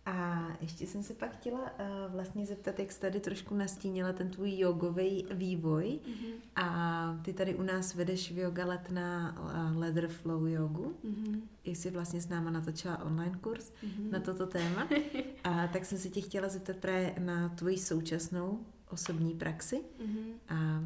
A 0.06 0.48
ještě 0.62 0.88
jsem 0.88 1.04
se 1.04 1.14
pak 1.14 1.32
chtěla 1.38 1.60
uh, 1.62 2.14
vlastně 2.14 2.46
zeptat, 2.46 2.80
jak 2.80 2.92
jsi 2.92 3.00
tady 3.00 3.20
trošku 3.20 3.56
nastínila 3.56 4.14
ten 4.14 4.30
tvůj 4.30 4.58
jogový 4.58 5.26
vývoj. 5.32 6.00
Mhm. 6.08 6.32
A 6.56 7.20
ty 7.22 7.34
tady 7.34 7.56
u 7.56 7.62
nás 7.64 7.96
vedeš 7.96 8.32
v 8.32 8.38
yoga 8.38 8.66
let 8.66 8.92
na 8.92 9.36
uh, 9.72 9.78
Leather 9.82 10.08
Flow 10.08 10.46
jogu. 10.48 10.94
Mhm. 11.04 11.42
Jsi 11.66 11.90
vlastně 11.92 12.22
s 12.22 12.30
náma 12.30 12.50
natočila 12.52 13.04
online 13.06 13.38
kurz 13.42 13.72
Mhm. 13.84 14.12
na 14.12 14.20
toto 14.20 14.48
téma. 14.48 14.88
A 15.44 15.68
tak 15.68 15.86
jsem 15.86 15.98
se 15.98 16.10
tě 16.10 16.22
chtěla 16.22 16.50
zeptat 16.50 16.76
právě 16.78 17.16
na 17.20 17.50
tvoji 17.50 17.78
současnou 17.78 18.60
osobní 18.90 19.34
praxi. 19.34 19.82
Mhm. 20.06 20.26
A 20.50 20.84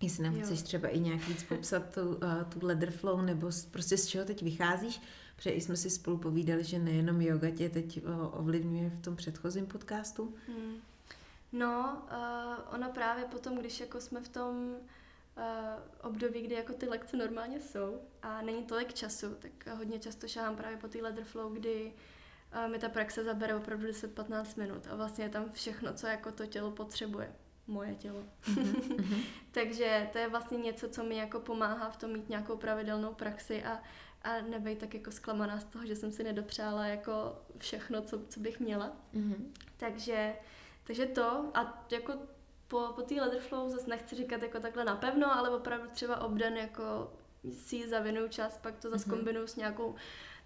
jestli 0.00 0.24
nám 0.24 0.34
Jo. 0.36 0.40
chceš 0.42 0.62
třeba 0.62 0.88
i 0.88 1.00
nějak 1.00 1.28
víc 1.28 1.42
popsat 1.42 1.94
tu, 1.94 2.00
uh, 2.08 2.14
tu 2.48 2.66
leather 2.66 2.90
flow, 2.90 3.22
nebo 3.22 3.52
z, 3.52 3.64
prostě 3.64 3.96
z 3.98 4.06
čeho 4.06 4.24
teď 4.24 4.42
vycházíš, 4.42 5.00
protože 5.42 5.54
i 5.54 5.60
jsme 5.60 5.76
si 5.76 5.90
spolu 5.90 6.18
povídali, 6.18 6.64
že 6.64 6.78
nejenom 6.78 7.20
yoga 7.20 7.50
tě 7.50 7.68
teď 7.68 8.04
uh, 8.04 8.40
ovlivňuje 8.40 8.90
v 8.90 9.02
tom 9.02 9.16
předchozím 9.16 9.66
podcastu. 9.66 10.34
Hmm. 10.46 10.76
No, 11.52 12.02
uh, 12.10 12.74
ono 12.74 12.90
právě 12.90 13.24
potom, 13.24 13.58
když 13.58 13.80
jako 13.80 14.00
jsme 14.00 14.20
v 14.20 14.28
tom 14.28 14.74
uh, 15.36 15.42
období, 16.02 16.42
kdy 16.42 16.54
jako 16.54 16.72
ty 16.72 16.88
lekce 16.88 17.16
normálně 17.16 17.60
jsou 17.60 18.00
a 18.22 18.42
není 18.42 18.64
tolik 18.64 18.94
času, 18.94 19.34
tak 19.34 19.76
hodně 19.76 19.98
často 19.98 20.28
šáhám 20.28 20.56
právě 20.56 20.76
po 20.76 20.88
té 20.88 20.98
leather 20.98 21.24
flow, 21.24 21.52
kdy 21.52 21.92
uh, 22.64 22.72
mi 22.72 22.78
ta 22.78 22.88
praxe 22.88 23.24
zabere 23.24 23.54
opravdu 23.54 23.86
10-15 23.86 24.58
minut 24.58 24.86
a 24.90 24.96
vlastně 24.96 25.24
je 25.24 25.30
tam 25.30 25.52
všechno, 25.52 25.94
co 25.94 26.06
jako 26.06 26.32
to 26.32 26.46
tělo 26.46 26.70
potřebuje. 26.70 27.32
Moje 27.66 27.94
tělo. 27.94 28.24
Takže 29.52 30.08
to 30.12 30.18
je 30.18 30.28
vlastně 30.28 30.58
něco, 30.58 30.88
co 30.88 31.04
mi 31.04 31.16
jako 31.16 31.40
pomáhá 31.40 31.90
v 31.90 31.96
tom 31.96 32.12
mít 32.12 32.28
nějakou 32.28 32.56
pravidelnou 32.56 33.14
praxi 33.14 33.64
a, 33.64 33.82
a 34.24 34.40
nebejt 34.40 34.78
tak 34.78 34.94
jako 34.94 35.10
zklamaná 35.10 35.60
z 35.60 35.64
toho, 35.64 35.86
že 35.86 35.96
jsem 35.96 36.12
si 36.12 36.24
nedopřála 36.24 36.86
jako 36.86 37.42
všechno, 37.58 38.02
co, 38.02 38.20
co 38.28 38.40
bych 38.40 38.60
měla. 38.60 38.92
Mhm. 39.12 39.52
Takže, 39.76 40.34
takže 40.84 41.06
to 41.06 41.50
a 41.54 41.86
jako 41.90 42.12
po, 42.68 42.92
po 42.94 43.02
té 43.02 43.14
Leatherflow 43.14 43.70
zase 43.70 43.90
nechci 43.90 44.16
říkat 44.16 44.42
jako 44.42 44.60
takhle 44.60 44.84
napevno, 44.84 45.32
ale 45.32 45.50
opravdu 45.50 45.88
třeba 45.90 46.20
obden 46.20 46.56
jako 46.56 47.12
si 47.52 47.76
ji 47.76 47.88
zavinuju 47.88 48.28
čas, 48.28 48.58
pak 48.58 48.78
to 48.78 48.90
zase 48.90 49.08
Mhm. 49.08 49.16
kombinuju 49.16 49.46
s 49.46 49.56
nějakou 49.56 49.94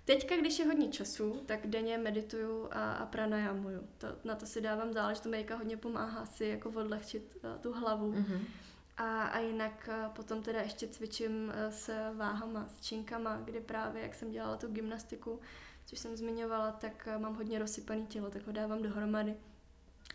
Teďka, 0.04 0.36
když 0.36 0.58
je 0.58 0.66
hodně 0.66 0.88
času, 0.88 1.42
tak 1.46 1.66
denně 1.66 1.98
medituju 1.98 2.68
a, 2.70 2.92
a 2.92 3.06
pranajamuju. 3.06 3.88
To, 3.98 4.06
na 4.24 4.34
to 4.34 4.46
si 4.46 4.60
dávám 4.60 4.92
záležet, 4.92 5.22
to 5.22 5.28
medika 5.28 5.56
hodně 5.56 5.76
pomáhá 5.76 6.26
si 6.26 6.44
jako 6.44 6.68
odlehčit 6.70 7.36
uh, 7.44 7.60
tu 7.60 7.72
hlavu. 7.72 8.12
Mhm. 8.12 8.44
A, 8.96 9.22
a 9.22 9.38
jinak 9.38 9.88
uh, 9.88 10.12
potom 10.12 10.42
teda 10.42 10.60
ještě 10.60 10.86
cvičím 10.88 11.48
uh, 11.48 11.52
s 11.72 12.12
váhama, 12.16 12.68
s 12.68 12.80
činkama, 12.80 13.36
kdy 13.44 13.60
právě, 13.60 14.02
jak 14.02 14.14
jsem 14.14 14.30
dělala 14.30 14.56
tu 14.56 14.68
gymnastiku, 14.68 15.40
což 15.86 15.98
jsem 15.98 16.16
zmiňovala, 16.16 16.72
tak 16.72 17.08
uh, 17.16 17.22
mám 17.22 17.34
hodně 17.34 17.58
rozsypaný 17.58 18.06
tělo, 18.06 18.30
tak 18.30 18.46
ho 18.46 18.52
dávám 18.52 18.82
dohromady. 18.82 19.34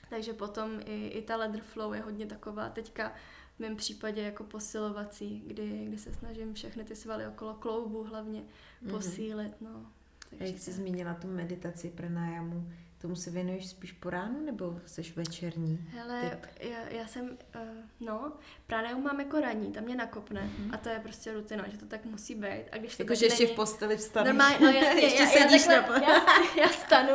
Takže 0.09 0.33
potom 0.33 0.79
i, 0.85 1.07
i 1.07 1.21
ta 1.21 1.35
leather 1.35 1.61
flow 1.61 1.93
je 1.93 2.01
hodně 2.01 2.25
taková 2.25 2.69
teďka 2.69 3.13
v 3.55 3.59
mém 3.59 3.75
případě 3.75 4.21
jako 4.21 4.43
posilovací, 4.43 5.43
kdy, 5.47 5.85
kdy 5.85 5.97
se 5.97 6.13
snažím 6.13 6.53
všechny 6.53 6.83
ty 6.83 6.95
svaly 6.95 7.27
okolo 7.27 7.53
kloubu 7.53 8.03
hlavně 8.03 8.43
Mhm. 8.81 8.91
posílit. 8.91 9.61
No. 9.61 9.85
Takže 10.29 10.45
jak 10.45 10.59
jsi 10.59 10.65
tak. 10.65 10.73
zmínila 10.75 11.13
tu 11.13 11.27
meditaci 11.27 11.89
pranájamu, 11.89 12.71
tomu 13.01 13.15
se 13.15 13.31
věnuješ 13.31 13.67
spíš 13.67 13.91
po 13.91 14.09
ránu 14.09 14.45
nebo 14.45 14.79
jsi 14.85 15.01
večerní? 15.15 15.89
Hele, 15.91 16.39
já, 16.59 16.77
já 16.89 17.07
jsem, 17.07 17.25
uh, 17.25 17.61
no, 17.99 18.31
pranajum 18.67 19.03
mám 19.03 19.19
jako 19.19 19.39
ranní, 19.39 19.71
tam 19.71 19.83
mě 19.83 19.95
nakopne 19.95 20.41
Mhm. 20.41 20.73
a 20.73 20.77
to 20.77 20.89
je 20.89 20.99
prostě 20.99 21.33
rutina, 21.33 21.65
že 21.67 21.77
to 21.77 21.85
tak 21.85 22.05
musí 22.05 22.35
být. 22.35 22.63
A 22.71 22.77
když 22.77 22.95
to 22.97 23.03
Jakože 23.03 23.19
tak 23.21 23.29
ještě 23.31 23.43
není, 23.43 23.53
v 23.53 23.55
posteli 23.55 23.97
vstaneš. 23.97 24.27
Normálně, 24.27 24.57
no 24.61 24.67
jasně, 24.71 25.01
ještě 25.05 25.23
já, 25.23 25.29
sedíš 25.29 25.65
já, 25.65 25.75
na 25.75 25.81
takhle, 25.87 26.13
já, 26.13 26.63
já 26.63 26.69
stanu, 26.69 27.13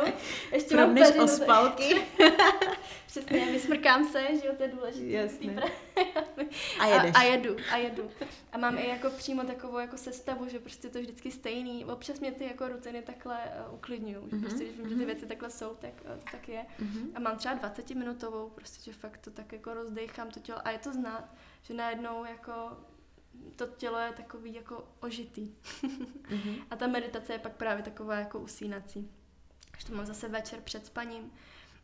ještě 0.51 0.75
mám 0.75 0.93
peřinu, 0.95 1.23
o 1.23 1.27
spalky. 1.27 2.01
Přesně, 3.07 3.45
vysmrkám 3.51 4.05
se, 4.05 4.23
že 4.41 4.47
jo, 4.47 4.53
to 4.57 4.63
je 4.63 4.69
důležité. 4.69 5.07
Jasně. 5.07 5.49
Ty 5.49 5.55
pra- 5.55 5.71
A 6.79 6.85
jedeš. 6.87 7.15
A, 7.15 7.19
a 7.19 7.23
jedu, 7.23 7.55
a 7.71 7.77
jedu. 7.77 8.09
A 8.51 8.57
mám 8.57 8.77
i 8.77 8.87
jako 8.89 9.09
přímo 9.09 9.43
takovou 9.43 9.77
jako 9.77 9.97
sestavu, 9.97 10.49
že 10.49 10.59
prostě 10.59 10.89
to 10.89 10.97
je 10.97 11.01
vždycky 11.03 11.31
stejný. 11.31 11.85
Občas 11.85 12.19
mě 12.19 12.31
ty 12.31 12.43
jako 12.43 12.67
rutiny 12.67 13.01
takhle 13.01 13.37
uh, 13.67 13.73
uklidňují. 13.73 14.15
Že 14.29 14.35
Mhm, 14.35 14.41
prostě, 14.41 14.63
když 14.63 14.77
vím, 14.77 14.89
že 14.89 14.95
mhm. 14.95 14.99
ty 14.99 15.05
věci 15.05 15.25
takhle 15.25 15.49
jsou, 15.49 15.75
tak 15.79 16.01
to 16.01 16.09
tak 16.31 16.49
je. 16.49 16.65
Mhm. 16.79 17.09
A 17.15 17.19
mám 17.19 17.37
třeba 17.37 17.53
20 17.55 17.89
minutovou, 17.95 18.49
prostě, 18.49 18.83
že 18.91 18.97
fakt 18.97 19.17
to 19.17 19.31
tak 19.31 19.51
jako 19.53 19.73
rozdechám 19.73 20.29
to 20.31 20.39
tělo. 20.39 20.59
A 20.67 20.69
je 20.71 20.77
to 20.79 20.93
znát, 20.93 21.33
že 21.61 21.73
najednou 21.73 22.25
jako 22.25 22.77
to 23.55 23.67
tělo 23.67 23.97
je 23.99 24.11
takový 24.11 24.53
jako 24.53 24.87
ožitý. 24.99 25.55
Mhm. 26.29 26.55
A 26.71 26.75
ta 26.75 26.87
meditace 26.87 27.33
je 27.33 27.39
pak 27.39 27.51
právě 27.55 27.83
taková 27.83 28.15
jako 28.15 28.39
usínací. 28.39 29.11
Až 29.73 29.83
to 29.83 29.95
mám 29.95 30.05
zase 30.05 30.27
večer 30.29 30.61
před 30.61 30.85
spaním, 30.85 31.31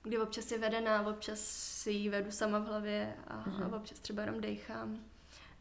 kdy 0.03 0.17
občas 0.17 0.51
je 0.51 0.57
vedená, 0.57 1.07
občas 1.07 1.39
si 1.81 1.91
ji 1.91 2.09
vedu 2.09 2.31
sama 2.31 2.59
v 2.59 2.65
hlavě 2.65 3.15
a, 3.27 3.43
Mhm. 3.47 3.63
a 3.73 3.77
občas 3.77 3.99
třeba 3.99 4.21
jenom 4.23 4.41
dejchám 4.41 4.97
a 4.97 5.12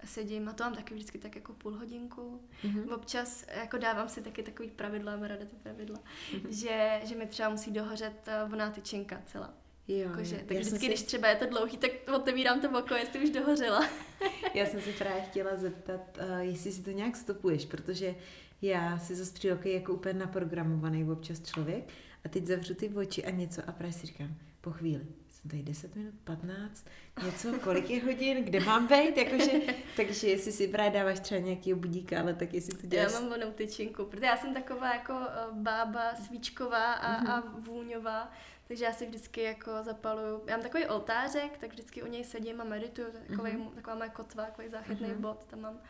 sedím. 0.07 0.49
A 0.49 0.53
to 0.53 0.65
mám 0.65 0.75
taky 0.75 0.95
vždycky 0.95 1.19
tak 1.19 1.37
jako 1.37 1.53
půl 1.53 1.75
hodinku. 1.79 2.41
Mhm. 2.65 2.89
Občas 2.93 3.45
jako 3.61 3.79
dávám 3.79 4.09
si 4.09 4.23
taky 4.23 4.43
takový 4.43 4.71
pravidla, 4.71 5.13
mám 5.17 5.23
ráda 5.23 5.45
ty 5.45 5.57
pravidla, 5.63 5.99
Mhm. 6.33 6.53
že, 6.53 7.01
že 7.05 7.15
mi 7.15 7.27
třeba 7.27 7.49
musí 7.49 7.71
dohořet 7.71 8.13
eh, 8.27 8.45
voná 8.49 8.71
tyčinka 8.71 9.23
celá. 9.27 9.55
Jo, 9.89 9.99
Jakože, 9.99 10.37
tak 10.37 10.51
Já 10.51 10.61
vždycky, 10.61 10.79
si- 10.79 10.87
když 10.87 11.03
třeba 11.03 11.29
je 11.29 11.37
to 11.37 11.47
dlouhý, 11.47 11.77
tak 11.77 11.91
otevírám 12.17 12.61
to 12.61 12.79
oko, 12.79 12.95
jestli 12.95 13.21
už 13.25 13.31
dohořela. 13.31 13.89
Já 14.55 14.67
jsem 14.67 14.81
se 14.81 14.93
právě 14.93 15.23
chtěla 15.23 15.57
zeptat, 15.57 16.19
uh, 16.31 16.39
jestli 16.39 16.73
si 16.73 16.83
to 16.83 16.91
nějak 16.91 17.17
stopuješ, 17.17 17.65
protože 17.65 18.15
já 18.63 18.99
si 18.99 19.15
zase 19.15 19.33
přijdu 19.35 19.59
jako 19.65 19.93
úplně 19.95 20.15
naprogramovaný 20.19 21.05
občas 21.11 21.41
člověk 21.43 21.85
a 22.25 22.29
teď 22.29 22.47
zavřu 22.47 22.75
ty 22.75 22.89
oči 22.89 23.25
a 23.25 23.31
něco 23.31 23.63
a 23.67 23.73
právě 23.73 23.93
si 23.93 24.07
říkám, 24.07 24.35
po 24.61 24.71
chvíli, 24.71 25.07
jsem 25.43 25.51
tady 25.51 25.63
10 25.63 25.97
minut, 25.97 26.15
15, 26.25 26.87
něco, 27.25 27.59
kolik 27.59 27.91
je 27.91 28.05
hodin, 28.05 28.45
kde 28.45 28.61
mám 28.61 28.87
být, 28.87 29.17
jakože, 29.17 29.53
takže 29.97 30.29
jestli 30.29 30.53
si 30.53 30.69
právě 30.69 30.91
dáváš 30.91 31.21
třeba 31.21 31.41
nějaký 31.41 31.75
budíka, 31.75 32.21
ale 32.21 32.35
tak 32.35 32.55
jestli 32.55 32.75
to 32.75 32.81
Já 32.83 32.89
děláš... 32.89 33.13
mám 33.13 33.29
vonou 33.29 33.51
tyčinku, 33.53 34.05
protože 34.05 34.27
já 34.27 34.37
jsem 34.37 34.55
taková 34.55 34.95
jako 34.95 35.13
eh, 35.13 35.53
bába 35.53 36.15
svíčková 36.15 36.93
a, 36.93 37.33
a 37.33 37.41
vůňová, 37.41 38.33
Takže 38.69 38.85
já 38.85 38.93
si 38.93 39.07
vždycky 39.07 39.43
jako 39.43 39.71
zapaluju, 39.83 40.43
já 40.47 40.57
mám 40.57 40.63
takový 40.63 40.87
oltářek, 40.87 41.59
tak 41.59 41.71
vždycky 41.71 42.03
u 42.03 42.07
něj 42.07 42.25
sedím 42.25 42.61
a 42.61 42.65
medituju, 42.65 43.09
takový, 43.13 43.53
mm-hmm. 43.53 43.71
taková 43.75 43.97
moje 43.97 44.11
kotva, 44.11 44.45
takový 44.45 44.69
záchytný 44.69 45.09
mm-hmm. 45.09 45.21
bod, 45.21 45.45
tam 45.45 45.61
mám 45.61 45.81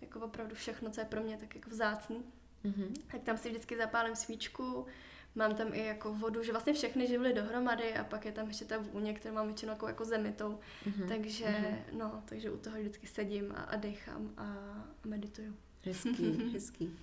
jako 0.00 0.20
opravdu 0.20 0.54
všechno, 0.54 0.90
co 0.90 1.00
je 1.00 1.04
pro 1.04 1.20
mě 1.20 1.36
tak 1.36 1.54
jako 1.54 1.70
vzácný. 1.70 2.24
Mm-hmm. 2.64 2.92
Tak 3.12 3.22
tam 3.22 3.36
si 3.36 3.48
vždycky 3.48 3.76
zapálím 3.76 4.16
svíčku, 4.16 4.86
mám 5.34 5.54
tam 5.54 5.74
i 5.74 5.84
jako 5.84 6.14
vodu, 6.14 6.42
že 6.42 6.52
vlastně 6.52 6.72
všechny 6.72 7.06
živly 7.06 7.32
dohromady 7.32 7.94
a 7.94 8.04
pak 8.04 8.24
je 8.24 8.32
tam 8.32 8.48
ještě 8.48 8.64
ta 8.64 8.78
vůně, 8.78 9.14
kterou 9.14 9.34
mám 9.34 9.46
většinou 9.46 9.72
jako, 9.72 9.88
jako 9.88 10.04
zemitou. 10.04 10.58
Mm-hmm. 10.86 11.08
Takže, 11.08 11.44
mm-hmm. 11.44 11.98
no, 11.98 12.22
takže 12.24 12.50
u 12.50 12.56
toho 12.56 12.78
vždycky 12.78 13.06
sedím 13.06 13.52
a, 13.52 13.60
a 13.60 13.76
dechám 13.76 14.30
a 14.36 14.56
medituju. 15.04 15.54
Hezký, 15.84 16.50
hezký. 16.52 16.98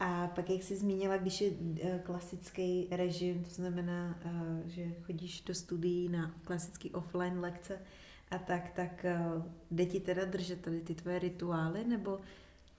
A 0.00 0.26
pak, 0.26 0.50
jak 0.50 0.62
jsi 0.62 0.76
zmínila, 0.76 1.16
když 1.16 1.40
je 1.40 1.50
eh, 1.82 2.00
klasický 2.04 2.88
režim, 2.90 3.44
to 3.44 3.50
znamená, 3.50 4.18
eh, 4.24 4.68
že 4.68 4.94
chodíš 5.02 5.40
do 5.40 5.54
studií 5.54 6.08
na 6.08 6.34
klasický 6.44 6.90
offline 6.90 7.40
lekce 7.40 7.80
a 8.30 8.38
tak, 8.38 8.70
tak 8.70 9.04
eh, 9.04 9.18
jde 9.70 9.86
ti 9.86 10.00
teda 10.00 10.24
držet 10.24 10.60
tady 10.60 10.80
ty 10.80 10.94
tvoje 10.94 11.18
rituály, 11.18 11.84
nebo 11.84 12.20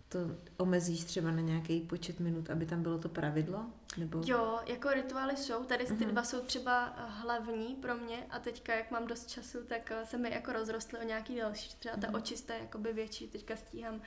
to 0.10 0.20
omezíš 0.58 1.04
třeba 1.04 1.32
na 1.32 1.42
nějaký 1.42 1.82
počet 1.82 2.20
minut, 2.20 2.50
aby 2.50 2.66
tam 2.66 2.84
bylo 2.84 2.98
to 3.00 3.10
pravidlo? 3.10 3.66
Nebo... 3.98 4.22
Jo, 4.26 4.60
jako 4.66 4.90
rituály 4.90 5.38
jsou, 5.38 5.64
tady 5.64 5.86
ty 5.86 5.94
uh-huh. 5.94 6.08
dva 6.08 6.24
jsou 6.24 6.40
třeba 6.40 6.86
hlavní 6.98 7.76
pro 7.76 7.96
mě 7.96 8.26
a 8.30 8.40
teďka, 8.40 8.76
jak 8.76 8.92
mám 8.92 9.08
dost 9.08 9.30
času, 9.30 9.58
tak 9.68 9.92
se 10.04 10.18
mi 10.18 10.32
jako 10.32 10.54
rozrostly 10.54 11.00
o 11.00 11.04
nějaký 11.04 11.36
další, 11.36 11.76
třeba 11.80 11.98
ta 11.98 12.08
uh-huh. 12.08 12.18
očista 12.18 12.54
je 12.54 12.60
jakoby 12.60 12.94
větší, 12.94 13.28
teďka 13.28 13.56
stíhám 13.56 14.02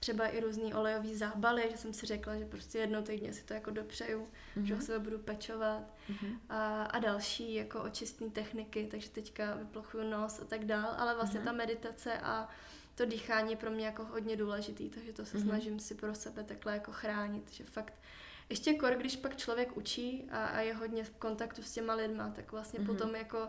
třeba 0.00 0.28
i 0.28 0.40
různý 0.40 0.74
olejový 0.74 1.16
zábaly, 1.16 1.68
že 1.70 1.76
jsem 1.76 1.92
si 1.92 2.06
řekla, 2.06 2.36
že 2.36 2.44
prostě 2.44 2.78
jednou 2.78 3.02
týdně 3.02 3.32
si 3.32 3.44
to 3.44 3.54
jako 3.54 3.70
dopřeju, 3.70 4.28
mm-hmm. 4.56 4.62
že 4.62 4.74
o 4.76 4.80
sebe 4.80 4.98
budu 4.98 5.18
pečovat 5.18 5.82
mm-hmm. 6.10 6.38
a, 6.48 6.82
a 6.82 6.98
další 6.98 7.54
jako 7.54 7.82
očistné 7.82 8.30
techniky, 8.30 8.88
takže 8.90 9.10
teďka 9.10 9.54
vyplochuju 9.54 10.10
nos 10.10 10.40
a 10.40 10.44
tak 10.44 10.64
dál, 10.64 10.94
ale 10.98 11.14
vlastně 11.14 11.40
mm-hmm. 11.40 11.44
ta 11.44 11.52
meditace 11.52 12.18
a 12.18 12.48
to 12.98 13.06
dýchání 13.06 13.50
je 13.50 13.56
pro 13.56 13.70
mě 13.70 13.86
jako 13.86 14.04
hodně 14.04 14.36
důležitý, 14.36 14.90
takže 14.90 15.12
to 15.12 15.26
se 15.26 15.38
mm-hmm. 15.38 15.42
snažím 15.42 15.80
si 15.80 15.94
pro 15.94 16.14
sebe 16.14 16.44
takhle 16.44 16.72
jako 16.72 16.92
chránit, 16.92 17.52
že 17.52 17.64
fakt 17.64 17.94
ještě 18.48 18.74
kor, 18.74 18.94
když 18.94 19.16
pak 19.16 19.36
člověk 19.36 19.76
učí 19.76 20.28
a, 20.30 20.46
a 20.46 20.60
je 20.60 20.74
hodně 20.74 21.04
v 21.04 21.10
kontaktu 21.10 21.62
s 21.62 21.72
těma 21.72 21.94
lidma, 21.94 22.30
tak 22.30 22.52
vlastně 22.52 22.80
mm-hmm. 22.80 22.86
potom 22.86 23.14
jako 23.14 23.48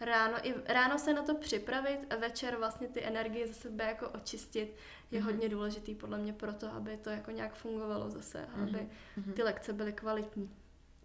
ráno, 0.00 0.46
i 0.46 0.54
ráno 0.66 0.98
se 0.98 1.14
na 1.14 1.22
to 1.22 1.34
připravit 1.34 2.00
a 2.10 2.16
večer 2.16 2.56
vlastně 2.56 2.88
ty 2.88 3.04
energie 3.04 3.46
ze 3.46 3.54
sebe 3.54 3.84
jako 3.84 4.08
očistit 4.08 4.76
je 5.10 5.20
mm-hmm. 5.20 5.24
hodně 5.24 5.48
důležitý 5.48 5.94
podle 5.94 6.18
mě 6.18 6.32
proto, 6.32 6.72
aby 6.72 6.96
to 6.96 7.10
jako 7.10 7.30
nějak 7.30 7.54
fungovalo 7.54 8.10
zase, 8.10 8.38
mm-hmm. 8.38 8.62
aby 8.62 8.88
mhm. 9.16 9.32
ty 9.32 9.42
lekce 9.42 9.72
byly 9.72 9.92
kvalitní. 9.92 10.50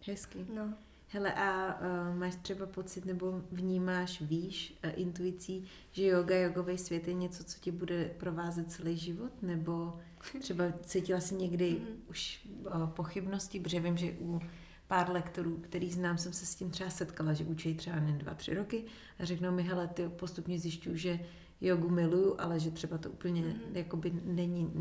Hezky. 0.07 0.45
No. 0.53 0.73
Hele, 1.09 1.33
a 1.33 1.79
uh, 1.79 2.17
máš 2.17 2.35
třeba 2.35 2.65
pocit 2.65 3.05
nebo 3.05 3.41
vnímáš, 3.51 4.21
víš, 4.21 4.79
uh, 4.85 4.91
intuicí, 4.95 5.65
že 5.91 6.05
yoga, 6.05 6.37
jogový 6.37 6.77
svět 6.77 7.07
je 7.07 7.13
něco, 7.13 7.43
co 7.43 7.59
ti 7.59 7.71
bude 7.71 8.05
provázet 8.17 8.71
celý 8.71 8.97
život? 8.97 9.31
Nebo 9.41 9.99
třeba 10.39 10.63
cítila 10.81 11.19
si 11.19 11.35
někdy 11.35 11.71
mm-hmm. 11.71 12.09
už 12.09 12.47
uh, 12.65 12.89
pochybnosti, 12.89 13.59
protože 13.59 13.79
vím, 13.79 13.97
že 13.97 14.11
u 14.19 14.41
pár 14.87 15.11
lektorů, 15.11 15.57
který 15.57 15.91
znám, 15.91 16.17
jsem 16.17 16.33
se 16.33 16.45
s 16.45 16.55
tím 16.55 16.69
třeba 16.69 16.89
setkala, 16.89 17.33
že 17.33 17.43
učí 17.43 17.75
třeba 17.75 17.95
jen 17.95 18.17
dva, 18.17 18.33
tři 18.33 18.53
roky 18.53 18.83
a 19.19 19.25
řeknou 19.25 19.51
mi, 19.51 19.63
hele, 19.63 19.87
ty 19.87 20.09
postupně 20.09 20.59
zjišťuju, 20.59 20.95
že 20.95 21.19
jogu 21.61 21.89
miluju, 21.89 22.35
ale 22.39 22.59
že 22.59 22.71
třeba 22.71 22.97
to 22.97 23.09
úplně 23.09 23.41
mm. 23.41 23.53
jakoby 23.73 24.13
není, 24.25 24.71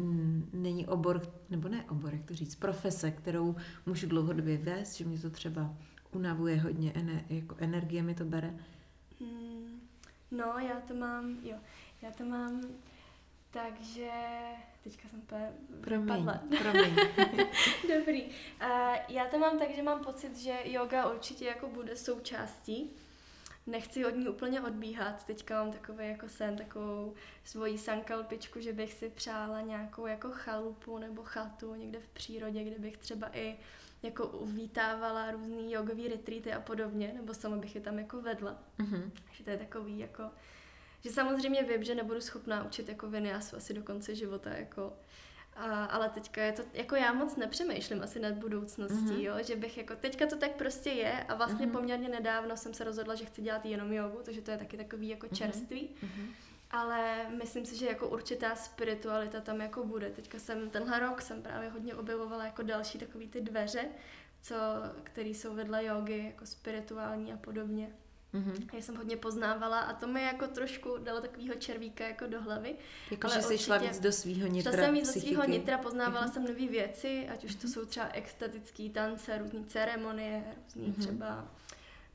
není 0.52 0.86
obor, 0.86 1.22
nebo 1.50 1.68
ne 1.68 1.84
obor, 1.90 2.12
jak 2.12 2.24
to 2.24 2.34
říct, 2.34 2.54
profese, 2.54 3.10
kterou 3.10 3.56
můžu 3.86 4.06
dlouhodobě 4.06 4.58
vést, 4.58 4.96
že 4.96 5.04
mě 5.04 5.18
to 5.18 5.30
třeba 5.30 5.74
unavuje 6.12 6.60
hodně, 6.60 6.92
ener, 6.92 7.24
jako 7.28 7.56
energie 7.58 8.02
mi 8.02 8.14
to 8.14 8.24
bere. 8.24 8.54
Mm, 9.20 9.80
no, 10.30 10.58
já 10.58 10.80
to 10.80 10.94
mám, 10.94 11.38
jo, 11.42 11.56
já 12.02 12.10
to 12.10 12.24
mám 12.24 12.60
takže 13.56 14.10
teďka 14.84 15.08
jsem 15.08 15.18
úplně 15.18 15.52
promiň, 15.80 16.26
promiň. 16.62 16.96
Dobrý. 17.98 18.22
Uh, 18.24 18.96
já 19.08 19.24
to 19.30 19.38
mám 19.38 19.58
tak, 19.58 19.74
že 19.74 19.82
mám 19.82 20.04
pocit, 20.04 20.36
že 20.36 20.58
yoga 20.64 21.10
určitě 21.10 21.44
jako 21.44 21.68
bude 21.68 21.96
součástí. 21.96 22.90
Nechci 23.66 24.06
od 24.06 24.16
ní 24.16 24.28
úplně 24.28 24.60
odbíhat. 24.60 25.24
Teďka 25.24 25.64
mám 25.64 25.72
takový 25.72 26.08
jako 26.08 26.28
sen, 26.28 26.56
takovou 26.56 27.14
svoji 27.44 27.78
sankalpičku, 27.78 28.60
že 28.60 28.72
bych 28.72 28.92
si 28.92 29.08
přála 29.08 29.60
nějakou 29.60 30.06
jako 30.06 30.28
chalupu 30.30 30.98
nebo 30.98 31.22
chatu 31.22 31.74
někde 31.74 32.00
v 32.00 32.08
přírodě, 32.08 32.64
kde 32.64 32.78
bych 32.78 32.96
třeba 32.96 33.36
i 33.36 33.56
jako 34.02 34.26
uvítávala 34.26 35.30
různý 35.30 35.72
jogový 35.72 36.08
retreaty 36.08 36.52
a 36.52 36.60
podobně, 36.60 37.12
nebo 37.14 37.34
sama 37.34 37.56
bych 37.56 37.74
je 37.74 37.80
tam 37.80 37.98
jako 37.98 38.20
vedla. 38.20 38.58
Mm-hmm. 38.78 39.10
Takže 39.24 39.44
to 39.44 39.50
je 39.50 39.56
takový 39.56 39.98
jako 39.98 40.22
že 41.06 41.12
samozřejmě 41.12 41.62
vím, 41.62 41.84
že 41.84 41.94
nebudu 41.94 42.20
schopná 42.20 42.64
učit 42.64 42.88
jako 42.88 43.10
vinyásu 43.10 43.56
asi 43.56 43.74
do 43.74 43.82
konce 43.82 44.14
života, 44.14 44.50
jako 44.50 44.92
a, 45.56 45.84
ale 45.84 46.08
teďka 46.08 46.42
je 46.42 46.52
to, 46.52 46.62
jako 46.72 46.96
já 46.96 47.12
moc 47.12 47.36
nepřemýšlím 47.36 48.02
asi 48.02 48.20
nad 48.20 48.34
budoucností, 48.34 48.96
mm-hmm. 48.96 49.20
jo, 49.20 49.34
že 49.44 49.56
bych 49.56 49.78
jako, 49.78 49.96
teďka 49.96 50.26
to 50.26 50.36
tak 50.36 50.50
prostě 50.50 50.90
je 50.90 51.22
a 51.22 51.34
vlastně 51.34 51.66
mm-hmm. 51.66 51.72
poměrně 51.72 52.08
nedávno 52.08 52.56
jsem 52.56 52.74
se 52.74 52.84
rozhodla, 52.84 53.14
že 53.14 53.24
chci 53.24 53.42
dělat 53.42 53.66
jenom 53.66 53.92
jogu, 53.92 54.18
takže 54.24 54.40
to 54.40 54.50
je 54.50 54.58
taky 54.58 54.76
takový 54.76 55.08
jako 55.08 55.26
mhm. 55.26 55.36
čerstvý. 55.36 55.88
Mm-hmm. 56.02 56.26
Ale 56.70 57.26
myslím 57.38 57.66
si, 57.66 57.76
že 57.76 57.86
jako 57.86 58.08
určitá 58.08 58.56
spiritualita 58.56 59.40
tam 59.40 59.60
jako 59.60 59.84
bude. 59.84 60.10
Teďka 60.10 60.38
jsem, 60.38 60.70
tenhle 60.70 61.00
rok 61.00 61.22
jsem 61.22 61.42
právě 61.42 61.70
hodně 61.70 61.94
objevovala 61.94 62.44
jako 62.44 62.62
další 62.62 62.98
takový 62.98 63.28
ty 63.28 63.40
dveře, 63.40 63.84
co, 64.42 64.54
které 65.02 65.28
jsou 65.28 65.54
vedle 65.54 65.84
jogy, 65.84 66.24
jako 66.24 66.46
spirituální 66.46 67.32
a 67.32 67.36
podobně. 67.36 67.90
Mm-hmm. 68.34 68.68
Já 68.72 68.82
jsem 68.82 68.96
hodně 68.96 69.16
poznávala 69.16 69.80
a 69.80 69.94
to 69.94 70.06
mi 70.06 70.22
jako 70.22 70.46
trošku 70.46 70.98
dalo 70.98 71.20
takového 71.20 71.54
červíka 71.54 72.06
jako 72.06 72.26
do 72.26 72.42
hlavy. 72.42 72.74
Jako, 73.10 73.28
že 73.28 73.42
jsi 73.42 73.58
šla 73.58 73.78
víc 73.78 74.00
do 74.00 74.12
svého 74.12 74.46
nitra. 74.46 74.72
Šla 74.72 74.82
jsem 74.82 74.94
víc 74.94 75.14
do 75.14 75.20
svého 75.20 75.44
nitra, 75.44 75.78
poznávala 75.78 76.26
mm-hmm. 76.26 76.32
jsem 76.32 76.44
nové 76.44 76.68
věci, 76.68 77.28
ať 77.32 77.44
už 77.44 77.54
to 77.54 77.66
mm-hmm. 77.66 77.72
jsou 77.72 77.84
třeba 77.84 78.08
extatické 78.08 78.88
tance, 78.90 79.38
různé 79.38 79.64
ceremonie, 79.66 80.44
různé 80.74 80.92
mm-hmm. 80.92 81.00
třeba 81.00 81.48